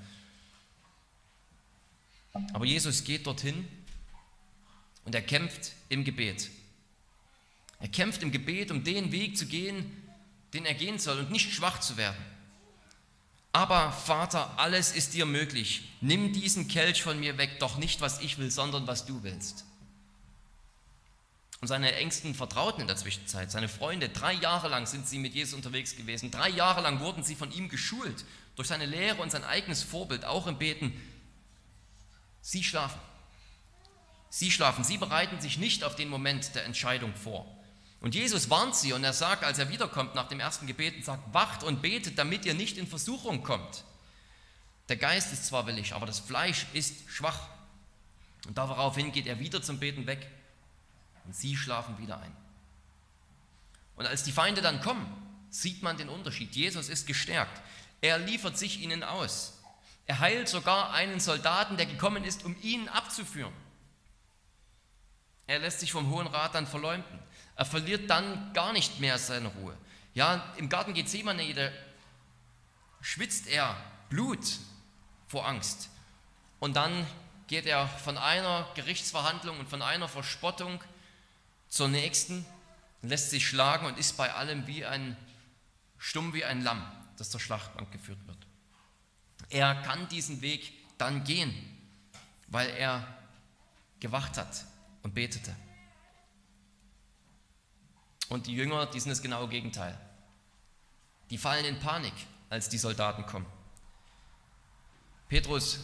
[2.54, 3.68] Aber Jesus geht dorthin
[5.06, 6.50] und er kämpft im Gebet.
[7.80, 9.92] Er kämpft im Gebet, um den Weg zu gehen,
[10.54, 12.24] den er gehen soll und nicht schwach zu werden.
[13.52, 15.90] Aber Vater, alles ist dir möglich.
[16.02, 19.66] Nimm diesen Kelch von mir weg, doch nicht was ich will, sondern was du willst.
[21.62, 25.34] Und seine engsten Vertrauten in der Zwischenzeit, seine Freunde, drei Jahre lang sind sie mit
[25.34, 26.32] Jesus unterwegs gewesen.
[26.32, 30.26] Drei Jahre lang wurden sie von ihm geschult durch seine Lehre und sein eigenes Vorbild,
[30.26, 30.92] auch im Beten.
[32.42, 33.00] Sie schlafen.
[34.36, 34.84] Sie schlafen.
[34.84, 37.46] Sie bereiten sich nicht auf den Moment der Entscheidung vor.
[38.02, 41.32] Und Jesus warnt sie und er sagt, als er wiederkommt nach dem ersten Gebet, sagt,
[41.36, 43.84] wacht und betet, damit ihr nicht in Versuchung kommt.
[44.90, 47.48] Der Geist ist zwar willig, aber das Fleisch ist schwach.
[48.48, 50.28] Und daraufhin geht er wieder zum Beten weg
[51.26, 52.36] und sie schlafen wieder ein.
[53.98, 55.06] Und als die Feinde dann kommen,
[55.52, 56.56] sieht man den Unterschied.
[56.56, 57.62] Jesus ist gestärkt.
[58.02, 59.60] Er liefert sich ihnen aus.
[60.08, 63.54] Er heilt sogar einen Soldaten, der gekommen ist, um ihn abzuführen.
[65.48, 67.20] Er lässt sich vom Hohen Rat dann verleumden.
[67.56, 69.78] Er verliert dann gar nicht mehr seine Ruhe.
[70.14, 71.70] Ja, im Garten Gethsemane, da
[73.02, 73.76] schwitzt er
[74.10, 74.60] Blut
[75.28, 75.90] vor Angst.
[76.60, 77.06] Und dann
[77.48, 80.82] geht er von einer Gerichtsverhandlung und von einer Verspottung
[81.68, 82.46] zur nächsten,
[83.02, 85.18] lässt sich schlagen und ist bei allem wie ein
[85.98, 86.86] stumm wie ein Lamm,
[87.18, 88.38] das zur Schlachtbank geführt wird.
[89.50, 91.54] Er kann diesen Weg dann gehen,
[92.48, 93.06] weil er
[94.00, 94.66] gewacht hat
[95.04, 95.56] und betete.
[98.30, 99.98] Und die Jünger, die sind das genaue Gegenteil.
[101.30, 102.14] Die fallen in Panik,
[102.50, 103.46] als die Soldaten kommen.
[105.28, 105.80] Petrus,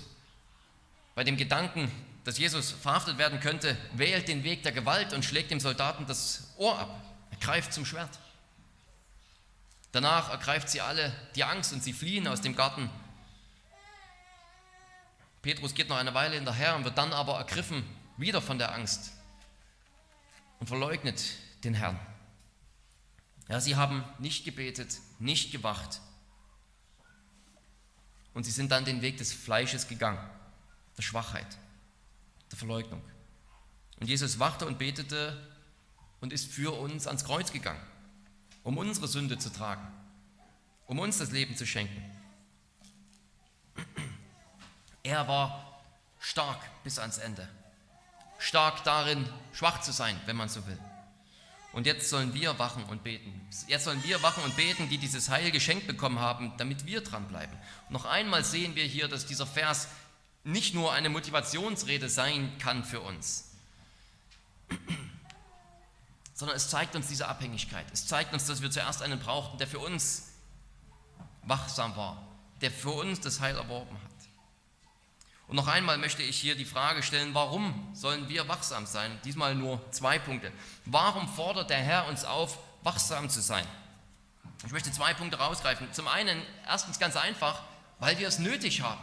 [1.15, 1.91] bei dem Gedanken,
[2.23, 6.53] dass Jesus verhaftet werden könnte, wählt den Weg der Gewalt und schlägt dem Soldaten das
[6.58, 7.01] Ohr ab.
[7.32, 8.19] Er greift zum Schwert.
[9.91, 12.89] Danach ergreift sie alle die Angst und sie fliehen aus dem Garten.
[15.41, 17.84] Petrus geht noch eine Weile hinterher und wird dann aber ergriffen
[18.19, 19.12] wieder von der Angst
[20.60, 21.23] und verleugnet
[21.63, 21.99] den Herrn.
[23.47, 26.01] Ja, sie haben nicht gebetet, nicht gewacht.
[28.34, 30.19] Und sie sind dann den Weg des Fleisches gegangen,
[30.97, 31.58] der Schwachheit,
[32.51, 33.01] der Verleugnung.
[33.99, 35.38] Und Jesus wachte und betete
[36.21, 37.82] und ist für uns ans Kreuz gegangen,
[38.63, 39.86] um unsere Sünde zu tragen,
[40.86, 42.03] um uns das Leben zu schenken.
[45.03, 45.82] Er war
[46.19, 47.47] stark bis ans Ende,
[48.39, 50.80] stark darin, schwach zu sein, wenn man so will.
[51.71, 53.47] Und jetzt sollen wir wachen und beten.
[53.67, 57.56] Jetzt sollen wir wachen und beten, die dieses Heil geschenkt bekommen haben, damit wir dranbleiben.
[57.88, 59.88] Und noch einmal sehen wir hier, dass dieser Vers
[60.43, 63.52] nicht nur eine Motivationsrede sein kann für uns.
[66.34, 67.86] sondern es zeigt uns diese Abhängigkeit.
[67.91, 70.30] Es zeigt uns, dass wir zuerst einen brauchten, der für uns
[71.43, 72.25] wachsam war,
[72.62, 74.09] der für uns das Heil erworben hat.
[75.50, 79.20] Und noch einmal möchte ich hier die Frage stellen, warum sollen wir wachsam sein?
[79.26, 80.52] Diesmal nur zwei Punkte.
[80.86, 83.66] Warum fordert der Herr uns auf, wachsam zu sein?
[84.64, 85.92] Ich möchte zwei Punkte rausgreifen.
[85.92, 87.64] Zum einen, erstens ganz einfach,
[87.98, 89.02] weil wir es nötig haben.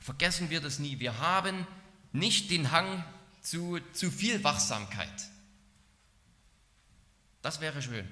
[0.00, 0.98] Vergessen wir das nie.
[0.98, 1.64] Wir haben
[2.12, 3.04] nicht den Hang
[3.42, 5.30] zu zu viel Wachsamkeit.
[7.40, 8.08] Das wäre schön.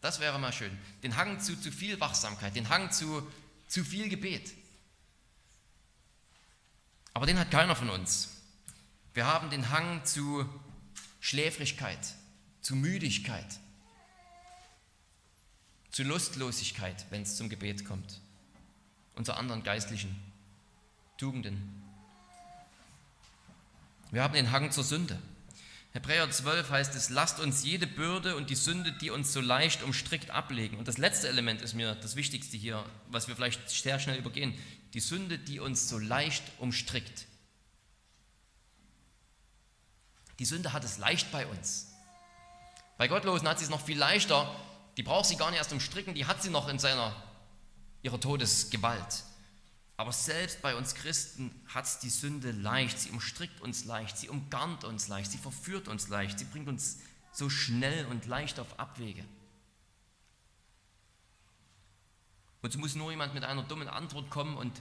[0.00, 0.76] Das wäre mal schön.
[1.04, 3.24] Den Hang zu zu viel Wachsamkeit, den Hang zu
[3.68, 4.52] zu viel Gebet.
[7.14, 8.30] Aber den hat keiner von uns.
[9.14, 10.48] Wir haben den Hang zu
[11.20, 11.98] Schläfrigkeit,
[12.60, 13.58] zu Müdigkeit,
[15.90, 18.20] zu Lustlosigkeit, wenn es zum Gebet kommt
[19.28, 20.16] zu anderen geistlichen
[21.18, 21.82] Tugenden.
[24.10, 25.18] Wir haben den Hang zur Sünde.
[25.92, 29.82] Hebräer 12 heißt es, lasst uns jede Bürde und die Sünde, die uns so leicht
[29.82, 30.78] umstrickt, ablegen.
[30.78, 34.54] Und das letzte Element ist mir das Wichtigste hier, was wir vielleicht sehr schnell übergehen.
[34.94, 37.26] Die Sünde, die uns so leicht umstrickt.
[40.38, 41.88] Die Sünde hat es leicht bei uns.
[42.96, 44.54] Bei Gottlosen hat sie es noch viel leichter,
[44.96, 47.14] die braucht sie gar nicht erst umstricken, die hat sie noch in seiner,
[48.02, 49.24] ihrer Todesgewalt.
[49.96, 54.28] Aber selbst bei uns Christen hat es die Sünde leicht, sie umstrickt uns leicht, sie
[54.28, 56.98] umgarnt uns leicht, sie verführt uns leicht, sie bringt uns
[57.32, 59.24] so schnell und leicht auf Abwege.
[62.62, 64.72] Und so muss nur jemand mit einer dummen Antwort kommen und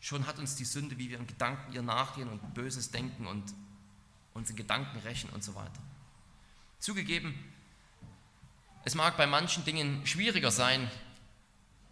[0.00, 3.44] schon hat uns die Sünde, wie wir in Gedanken ihr nachgehen und Böses denken und
[4.34, 5.80] unsere Gedanken rächen und so weiter.
[6.78, 7.34] Zugegeben,
[8.84, 10.90] es mag bei manchen Dingen schwieriger sein,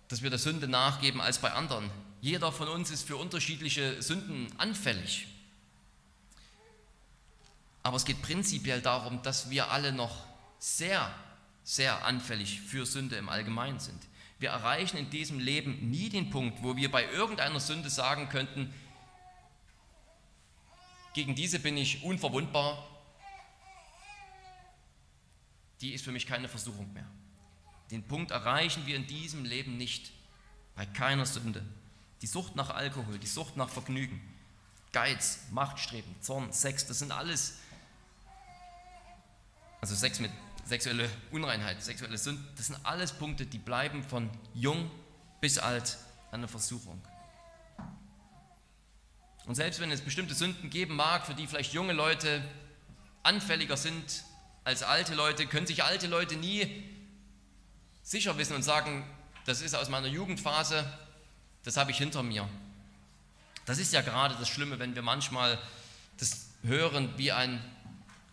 [0.09, 1.91] dass wir der Sünde nachgeben als bei anderen.
[2.21, 5.27] Jeder von uns ist für unterschiedliche Sünden anfällig.
[7.83, 10.25] Aber es geht prinzipiell darum, dass wir alle noch
[10.59, 11.13] sehr,
[11.65, 14.01] sehr anfällig für Sünde im Allgemeinen sind.
[14.39, 18.73] Wir erreichen in diesem Leben nie den Punkt, wo wir bei irgendeiner Sünde sagen könnten,
[21.15, 22.87] gegen diese bin ich unverwundbar,
[25.81, 27.07] die ist für mich keine Versuchung mehr.
[27.91, 30.13] Den Punkt erreichen wir in diesem Leben nicht,
[30.75, 31.65] bei keiner Sünde.
[32.21, 34.21] Die Sucht nach Alkohol, die Sucht nach Vergnügen,
[34.93, 37.59] Geiz, Machtstreben, Zorn, Sex, das sind alles,
[39.81, 40.31] also Sex mit
[40.67, 44.91] sexuelle Unreinheit, sexuelle Sünden, das sind alles Punkte, die bleiben von jung
[45.41, 45.97] bis alt
[46.33, 47.01] eine Versuchung.
[49.47, 52.43] Und selbst wenn es bestimmte Sünden geben mag, für die vielleicht junge Leute
[53.23, 54.25] anfälliger sind
[54.65, 56.85] als alte Leute, können sich alte Leute nie
[58.03, 59.05] sicher wissen und sagen,
[59.45, 60.85] das ist aus meiner Jugendphase,
[61.63, 62.49] das habe ich hinter mir.
[63.67, 65.59] Das ist ja gerade das Schlimme, wenn wir manchmal
[66.19, 67.63] das hören, wie ein,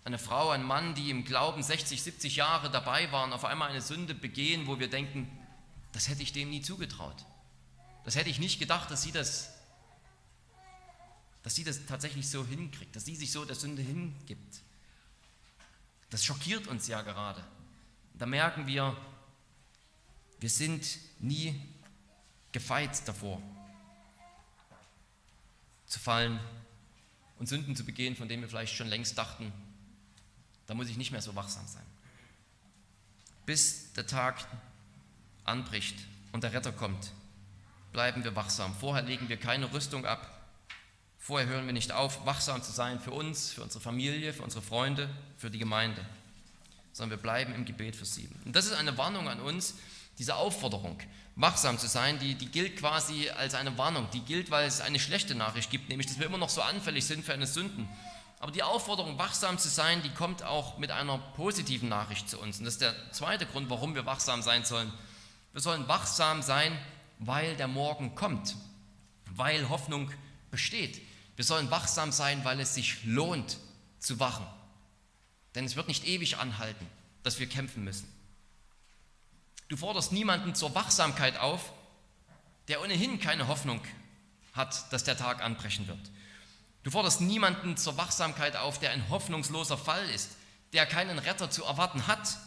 [0.06, 3.82] eine Frau, ein Mann, die im Glauben 60, 70 Jahre dabei waren, auf einmal eine
[3.82, 5.30] Sünde begehen, wo wir denken,
[5.94, 7.26] das hätte ich dem nie zugetraut.
[8.04, 9.54] Das hätte ich nicht gedacht, dass sie das,
[11.44, 14.62] dass sie das tatsächlich so hinkriegt, dass sie sich so der Sünde hingibt.
[16.10, 17.44] Das schockiert uns ja gerade.
[18.16, 18.96] Da merken wir,
[20.40, 21.60] wir sind nie
[22.52, 23.42] gefeit davor,
[25.86, 26.40] zu fallen
[27.40, 29.54] und Sünden zu begehen, von denen wir vielleicht schon längst dachten,
[30.74, 31.84] da muss ich nicht mehr so wachsam sein.
[33.46, 34.44] Bis der Tag
[35.44, 35.96] anbricht
[36.32, 37.12] und der Retter kommt,
[37.92, 38.74] bleiben wir wachsam.
[38.74, 40.48] Vorher legen wir keine Rüstung ab.
[41.20, 44.64] Vorher hören wir nicht auf, wachsam zu sein für uns, für unsere Familie, für unsere
[44.64, 46.04] Freunde, für die Gemeinde,
[46.92, 48.28] sondern wir bleiben im Gebet für sie.
[48.44, 49.76] Und das ist eine Warnung an uns,
[50.18, 50.98] diese Aufforderung,
[51.36, 54.10] wachsam zu sein, die, die gilt quasi als eine Warnung.
[54.12, 57.06] Die gilt, weil es eine schlechte Nachricht gibt, nämlich, dass wir immer noch so anfällig
[57.06, 57.88] sind für eine Sünden.
[58.44, 62.60] Aber die Aufforderung, wachsam zu sein, die kommt auch mit einer positiven Nachricht zu uns.
[62.60, 64.92] Und das ist der zweite Grund, warum wir wachsam sein sollen.
[65.54, 66.78] Wir sollen wachsam sein,
[67.20, 68.58] weil der Morgen kommt,
[69.28, 70.12] weil Hoffnung
[70.52, 71.02] besteht.
[71.38, 73.60] Wir sollen wachsam sein, weil es sich lohnt
[74.00, 74.46] zu wachen.
[75.56, 76.86] Denn es wird nicht ewig anhalten,
[77.24, 78.14] dass wir kämpfen müssen.
[79.70, 81.72] Du forderst niemanden zur Wachsamkeit auf,
[82.68, 83.80] der ohnehin keine Hoffnung
[84.52, 86.12] hat, dass der Tag anbrechen wird.
[86.84, 90.32] Du forderst niemanden zur Wachsamkeit auf, der ein hoffnungsloser Fall ist,
[90.74, 92.38] der keinen Retter zu erwarten hat.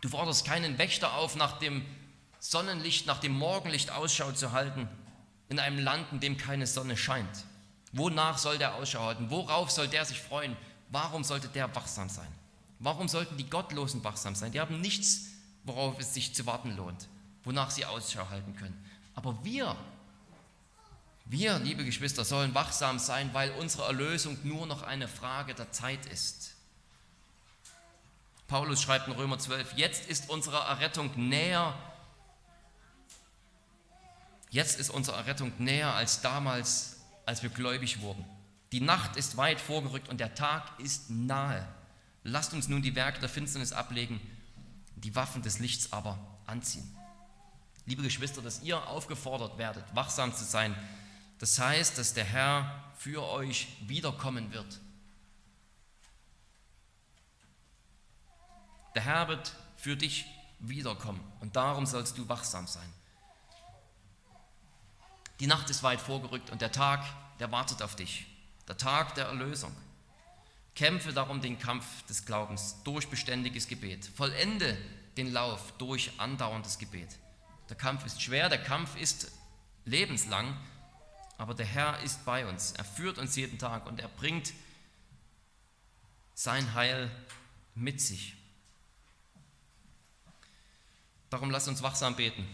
[0.00, 1.84] Du forderst keinen Wächter auf, nach dem
[2.40, 4.88] Sonnenlicht, nach dem Morgenlicht Ausschau zu halten,
[5.48, 7.44] in einem Land, in dem keine Sonne scheint.
[7.92, 9.30] Wonach soll der Ausschau halten?
[9.30, 10.56] Worauf soll der sich freuen?
[10.90, 12.28] Warum sollte der wachsam sein?
[12.78, 14.52] Warum sollten die Gottlosen wachsam sein?
[14.52, 15.26] Die haben nichts,
[15.64, 17.08] worauf es sich zu warten lohnt,
[17.44, 18.84] wonach sie Ausschau halten können.
[19.14, 19.76] Aber wir,
[21.26, 26.04] Wir, liebe Geschwister, sollen wachsam sein, weil unsere Erlösung nur noch eine Frage der Zeit
[26.06, 26.54] ist.
[28.46, 31.74] Paulus schreibt in Römer 12, jetzt ist unsere Errettung näher,
[34.50, 38.24] jetzt ist unsere Errettung näher als damals, als wir gläubig wurden.
[38.72, 41.66] Die Nacht ist weit vorgerückt und der Tag ist nahe.
[42.22, 44.20] Lasst uns nun die Werke der Finsternis ablegen,
[44.96, 46.94] die Waffen des Lichts aber anziehen.
[47.86, 50.74] Liebe Geschwister, dass ihr aufgefordert werdet, wachsam zu sein,
[51.38, 54.80] das heißt, dass der Herr für euch wiederkommen wird.
[58.94, 60.26] Der Herr wird für dich
[60.60, 62.88] wiederkommen und darum sollst du wachsam sein.
[65.40, 67.04] Die Nacht ist weit vorgerückt und der Tag,
[67.40, 68.26] der wartet auf dich.
[68.68, 69.74] Der Tag der Erlösung.
[70.74, 74.06] Kämpfe darum den Kampf des Glaubens durch beständiges Gebet.
[74.06, 74.76] Vollende
[75.16, 77.08] den Lauf durch andauerndes Gebet.
[77.68, 79.30] Der Kampf ist schwer, der Kampf ist
[79.84, 80.56] lebenslang,
[81.38, 82.72] aber der Herr ist bei uns.
[82.72, 84.52] Er führt uns jeden Tag und er bringt
[86.34, 87.10] sein Heil
[87.74, 88.36] mit sich.
[91.30, 92.46] Darum lasst uns wachsam beten.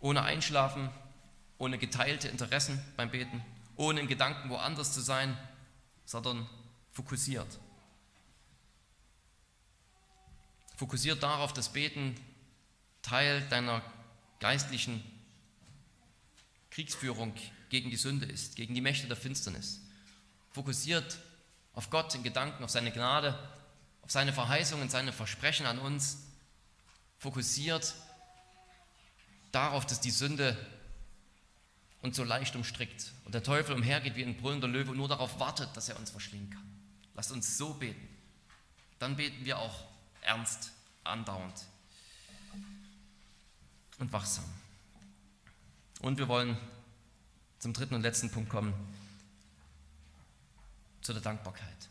[0.00, 0.88] Ohne Einschlafen,
[1.58, 3.44] ohne geteilte Interessen beim Beten,
[3.76, 5.36] ohne in Gedanken woanders zu sein,
[6.06, 6.48] sondern
[6.92, 7.58] fokussiert.
[10.76, 12.18] Fokussiert darauf, dass Beten
[13.02, 13.82] Teil deiner
[14.38, 15.04] geistlichen
[16.70, 17.34] Kriegsführung
[17.68, 19.80] gegen die Sünde ist, gegen die Mächte der Finsternis.
[20.52, 21.18] Fokussiert
[21.72, 23.38] auf Gott in Gedanken, auf seine Gnade,
[24.02, 26.18] auf seine Verheißungen, seine Versprechen an uns
[27.20, 27.94] fokussiert
[29.52, 30.56] darauf, dass die Sünde
[32.02, 35.38] uns so leicht umstrickt und der Teufel umhergeht wie ein brüllender Löwe und nur darauf
[35.38, 36.64] wartet, dass er uns verschlingen kann.
[37.14, 38.08] Lasst uns so beten.
[38.98, 39.84] Dann beten wir auch
[40.22, 40.72] ernst,
[41.04, 41.66] andauernd
[43.98, 44.44] und wachsam.
[46.00, 46.56] Und wir wollen
[47.58, 48.74] zum dritten und letzten Punkt kommen,
[51.02, 51.88] zu der Dankbarkeit.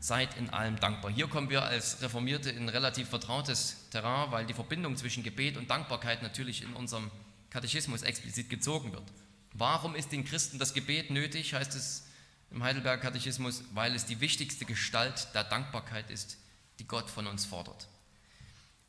[0.00, 1.10] Seid in allem dankbar.
[1.10, 5.70] Hier kommen wir als Reformierte in relativ vertrautes Terrain, weil die Verbindung zwischen Gebet und
[5.70, 7.10] Dankbarkeit natürlich in unserem
[7.48, 9.04] Katechismus explizit gezogen wird.
[9.54, 12.04] Warum ist den Christen das Gebet nötig, heißt es
[12.50, 16.36] im Heidelberger Katechismus, weil es die wichtigste Gestalt der Dankbarkeit ist,
[16.78, 17.88] die Gott von uns fordert.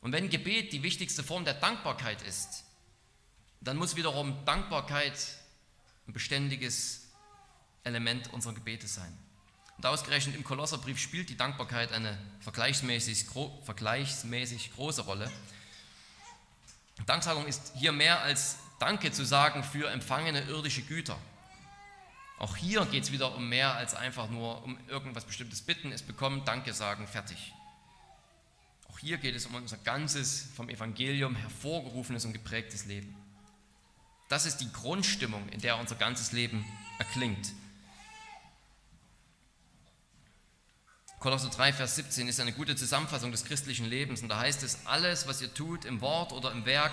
[0.06, 2.62] Und wenn Gebet die wichtigste Form der Dankbarkeit ist,
[3.60, 5.18] dann muss wiederum Dankbarkeit
[6.06, 7.08] ein beständiges
[7.82, 9.12] Element unserer Gebete sein.
[9.76, 13.26] Und ausgerechnet im Kolosserbrief spielt die Dankbarkeit eine vergleichsmäßig,
[13.64, 15.28] vergleichsmäßig große Rolle.
[17.06, 21.18] Danksagung ist hier mehr als Danke zu sagen für empfangene irdische Güter.
[22.38, 26.02] Auch hier geht es wieder um mehr als einfach nur um irgendwas Bestimmtes bitten, es
[26.02, 27.52] bekommen, Danke sagen, fertig.
[28.96, 33.14] Auch hier geht es um unser ganzes, vom Evangelium hervorgerufenes und geprägtes Leben.
[34.30, 36.64] Das ist die Grundstimmung, in der unser ganzes Leben
[36.98, 37.52] erklingt.
[41.20, 44.86] Kolosser 3, Vers 17 ist eine gute Zusammenfassung des christlichen Lebens und da heißt es,
[44.86, 46.92] alles, was ihr tut im Wort oder im Werk,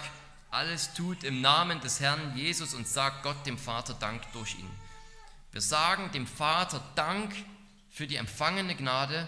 [0.52, 4.70] alles tut im Namen des Herrn Jesus und sagt Gott dem Vater Dank durch ihn.
[5.54, 7.34] Wir sagen dem Vater Dank
[7.90, 9.26] für die empfangene Gnade,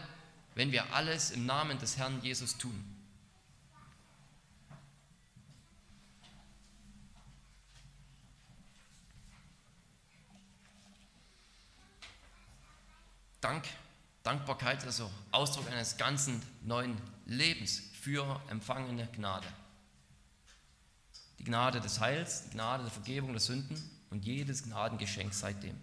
[0.56, 2.84] wenn wir alles im Namen des Herrn Jesus tun.
[13.42, 13.66] Dank
[14.24, 19.46] Dankbarkeit ist also Ausdruck eines ganzen neuen Lebens für empfangene Gnade.
[21.38, 23.78] Die Gnade des Heils, die Gnade der Vergebung der Sünden
[24.10, 25.80] und jedes Gnadengeschenk seitdem.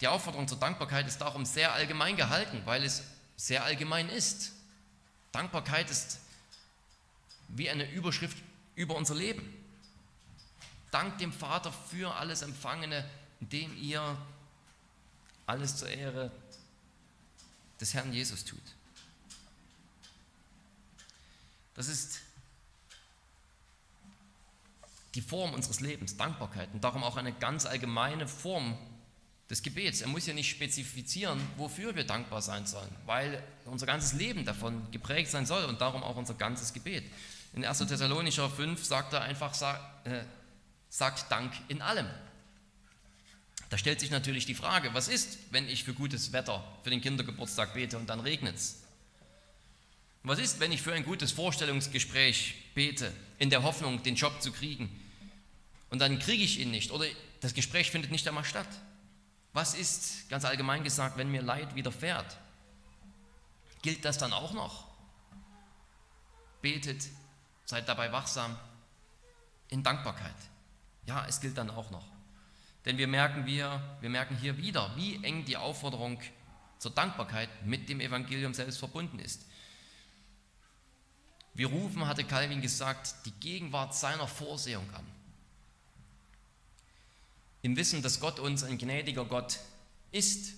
[0.00, 3.02] Die Aufforderung zur Dankbarkeit ist darum sehr allgemein gehalten, weil es
[3.36, 4.52] sehr allgemein ist.
[5.32, 6.18] Dankbarkeit ist
[7.48, 8.38] wie eine Überschrift
[8.74, 9.42] über unser Leben.
[10.90, 13.08] Dank dem Vater für alles Empfangene,
[13.40, 14.16] indem ihr
[15.46, 16.30] alles zur Ehre
[17.80, 18.58] des Herrn Jesus tut.
[21.74, 22.20] Das ist
[25.14, 28.78] die Form unseres Lebens, Dankbarkeit und darum auch eine ganz allgemeine Form
[29.50, 30.00] des Gebets.
[30.00, 34.88] Er muss ja nicht spezifizieren, wofür wir dankbar sein sollen, weil unser ganzes Leben davon
[34.92, 37.04] geprägt sein soll und darum auch unser ganzes Gebet.
[37.52, 37.78] In 1.
[37.78, 40.22] Thessalonicher 5 sagt er einfach, sagt, äh,
[40.88, 42.06] sagt Dank in allem.
[43.70, 47.00] Da stellt sich natürlich die Frage, was ist, wenn ich für gutes Wetter für den
[47.00, 48.82] Kindergeburtstag bete und dann regnet es?
[50.22, 54.52] Was ist, wenn ich für ein gutes Vorstellungsgespräch bete, in der Hoffnung, den Job zu
[54.52, 54.88] kriegen,
[55.88, 57.06] und dann kriege ich ihn nicht oder
[57.40, 58.68] das Gespräch findet nicht einmal statt?
[59.52, 62.38] Was ist, ganz allgemein gesagt, wenn mir Leid widerfährt?
[63.82, 64.86] Gilt das dann auch noch?
[66.62, 67.08] Betet,
[67.64, 68.56] seid dabei wachsam,
[69.68, 70.34] in Dankbarkeit.
[71.06, 72.06] Ja, es gilt dann auch noch.
[72.84, 76.20] Denn wir merken, wir, wir merken hier wieder, wie eng die Aufforderung
[76.78, 79.46] zur Dankbarkeit mit dem Evangelium selbst verbunden ist.
[81.52, 85.06] Wir rufen, hatte Calvin gesagt, die Gegenwart seiner Vorsehung an.
[87.62, 89.58] Im Wissen, dass Gott uns ein gnädiger Gott
[90.12, 90.54] ist,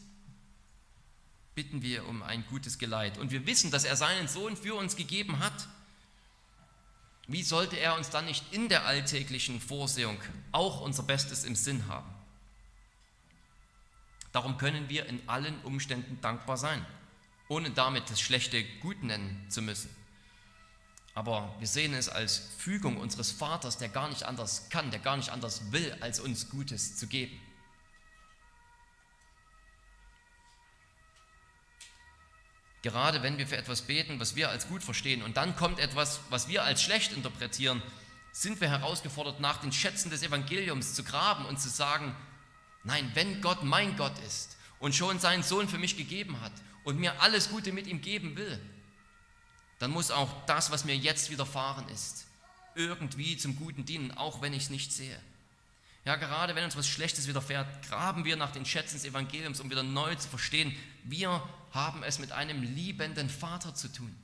[1.54, 3.18] bitten wir um ein gutes Geleit.
[3.18, 5.68] Und wir wissen, dass er seinen Sohn für uns gegeben hat.
[7.26, 10.18] Wie sollte er uns dann nicht in der alltäglichen Vorsehung
[10.50, 12.12] auch unser Bestes im Sinn haben?
[14.32, 16.84] Darum können wir in allen Umständen dankbar sein,
[17.48, 19.90] ohne damit das Schlechte gut nennen zu müssen.
[21.14, 25.16] Aber wir sehen es als Fügung unseres Vaters, der gar nicht anders kann, der gar
[25.16, 27.38] nicht anders will, als uns Gutes zu geben.
[32.80, 36.20] Gerade wenn wir für etwas beten, was wir als gut verstehen, und dann kommt etwas,
[36.30, 37.80] was wir als schlecht interpretieren,
[38.32, 42.16] sind wir herausgefordert, nach den Schätzen des Evangeliums zu graben und zu sagen,
[42.82, 46.52] nein, wenn Gott mein Gott ist und schon seinen Sohn für mich gegeben hat
[46.82, 48.58] und mir alles Gute mit ihm geben will,
[49.82, 52.28] dann muss auch das, was mir jetzt widerfahren ist,
[52.76, 55.18] irgendwie zum Guten dienen, auch wenn ich es nicht sehe.
[56.04, 59.70] Ja, gerade wenn uns was Schlechtes widerfährt, graben wir nach den Schätzen des Evangeliums, um
[59.70, 60.72] wieder neu zu verstehen,
[61.02, 64.14] wir haben es mit einem liebenden Vater zu tun.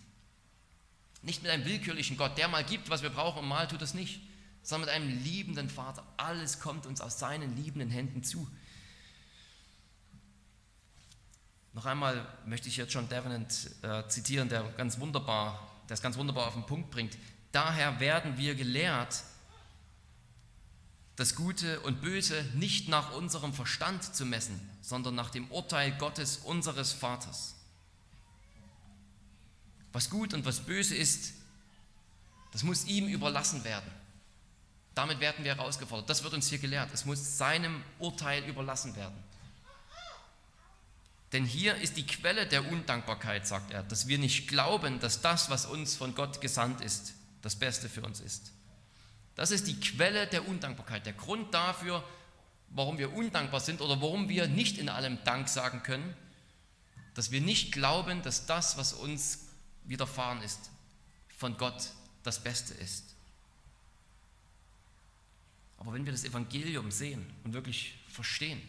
[1.22, 3.94] Nicht mit einem willkürlichen Gott, der mal gibt, was wir brauchen und mal tut es
[3.94, 4.20] nicht,
[4.62, 6.06] sondern mit einem liebenden Vater.
[6.18, 8.48] Alles kommt uns aus seinen liebenden Händen zu.
[11.78, 16.16] Noch einmal möchte ich jetzt John Davenant äh, zitieren, der ganz wunderbar, der es ganz
[16.16, 17.16] wunderbar auf den Punkt bringt.
[17.52, 19.22] Daher werden wir gelehrt,
[21.14, 26.38] das Gute und Böse nicht nach unserem Verstand zu messen, sondern nach dem Urteil Gottes,
[26.38, 27.54] unseres Vaters.
[29.92, 31.32] Was gut und was böse ist,
[32.50, 33.88] das muss ihm überlassen werden.
[34.96, 36.10] Damit werden wir herausgefordert.
[36.10, 36.90] Das wird uns hier gelehrt.
[36.92, 39.27] Es muss seinem Urteil überlassen werden.
[41.32, 45.50] Denn hier ist die Quelle der Undankbarkeit, sagt er, dass wir nicht glauben, dass das,
[45.50, 48.52] was uns von Gott gesandt ist, das Beste für uns ist.
[49.34, 52.02] Das ist die Quelle der Undankbarkeit, der Grund dafür,
[52.70, 56.16] warum wir undankbar sind oder warum wir nicht in allem Dank sagen können,
[57.14, 59.46] dass wir nicht glauben, dass das, was uns
[59.84, 60.70] widerfahren ist,
[61.36, 61.90] von Gott
[62.22, 63.04] das Beste ist.
[65.78, 68.60] Aber wenn wir das Evangelium sehen und wirklich verstehen,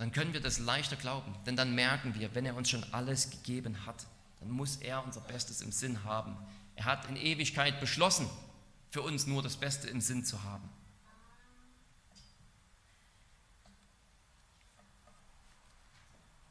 [0.00, 3.28] dann können wir das leichter glauben, denn dann merken wir, wenn er uns schon alles
[3.28, 4.06] gegeben hat,
[4.40, 6.38] dann muss er unser Bestes im Sinn haben.
[6.74, 8.26] Er hat in Ewigkeit beschlossen,
[8.90, 10.66] für uns nur das Beste im Sinn zu haben.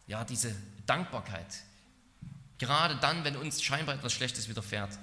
[0.06, 1.64] Ja, diese Dankbarkeit,
[2.60, 5.00] gerade dann, wenn uns scheinbar etwas Schlechtes widerfährt,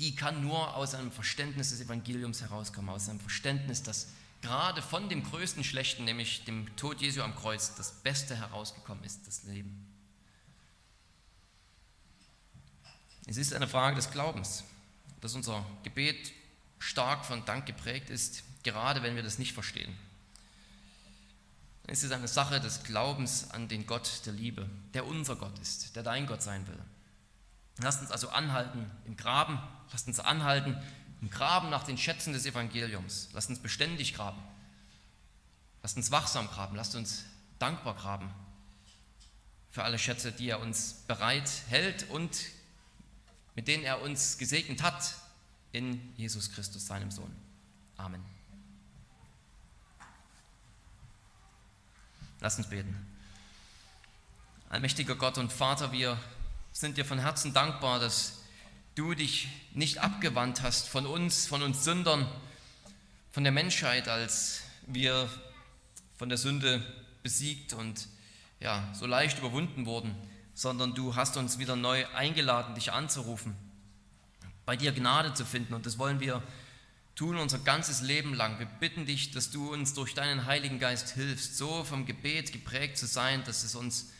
[0.00, 4.08] die kann nur aus einem Verständnis des Evangeliums herauskommen, aus einem Verständnis, dass
[4.44, 9.26] gerade von dem größten Schlechten, nämlich dem Tod Jesu am Kreuz, das Beste herausgekommen ist,
[9.26, 9.86] das Leben.
[13.26, 14.64] Es ist eine Frage des Glaubens
[15.24, 16.32] dass unser Gebet
[16.78, 19.96] stark von Dank geprägt ist, gerade wenn wir das nicht verstehen.
[21.86, 25.96] Es ist eine Sache des Glaubens an den Gott der Liebe, der unser Gott ist,
[25.96, 26.78] der dein Gott sein will.
[27.78, 29.58] Lasst uns also anhalten im Graben,
[29.92, 30.76] lasst uns anhalten
[31.24, 33.30] im Graben nach den Schätzen des Evangeliums.
[33.32, 34.42] Lasst uns beständig graben.
[35.82, 37.24] Lasst uns wachsam graben, lasst uns
[37.58, 38.30] dankbar graben
[39.70, 42.38] für alle Schätze, die er uns bereit hält und
[43.54, 45.14] mit denen er uns gesegnet hat
[45.72, 47.34] in Jesus Christus, seinem Sohn.
[47.96, 48.22] Amen.
[52.40, 52.94] Lass uns beten.
[54.68, 56.18] Allmächtiger Gott und Vater, wir
[56.72, 58.43] sind dir von Herzen dankbar, dass
[58.94, 62.28] du dich nicht abgewandt hast von uns, von uns Sündern,
[63.30, 65.28] von der Menschheit, als wir
[66.16, 66.84] von der Sünde
[67.22, 68.08] besiegt und
[68.60, 70.14] ja, so leicht überwunden wurden
[70.54, 73.54] sondern du hast uns wieder neu eingeladen, dich anzurufen,
[74.64, 75.74] bei dir Gnade zu finden.
[75.74, 76.42] Und das wollen wir
[77.16, 78.58] tun unser ganzes Leben lang.
[78.58, 82.96] Wir bitten dich, dass du uns durch deinen Heiligen Geist hilfst, so vom Gebet geprägt
[82.96, 84.10] zu sein, dass es uns,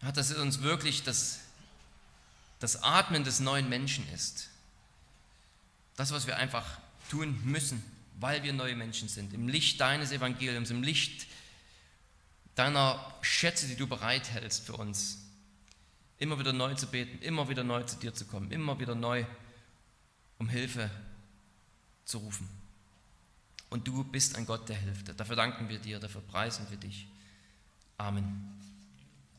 [0.00, 1.40] dass es uns wirklich das,
[2.58, 4.48] das Atmen des neuen Menschen ist.
[5.96, 6.78] Das, was wir einfach
[7.10, 7.82] tun müssen,
[8.20, 11.26] weil wir neue Menschen sind, im Licht deines Evangeliums, im Licht
[12.54, 15.18] deiner Schätze, die du bereithältst für uns.
[16.18, 19.24] Immer wieder neu zu beten, immer wieder neu zu dir zu kommen, immer wieder neu
[20.38, 20.90] um Hilfe
[22.04, 22.48] zu rufen.
[23.70, 25.18] Und du bist ein Gott, der hilft.
[25.20, 27.06] Dafür danken wir dir, dafür preisen wir dich.
[27.98, 28.57] Amen.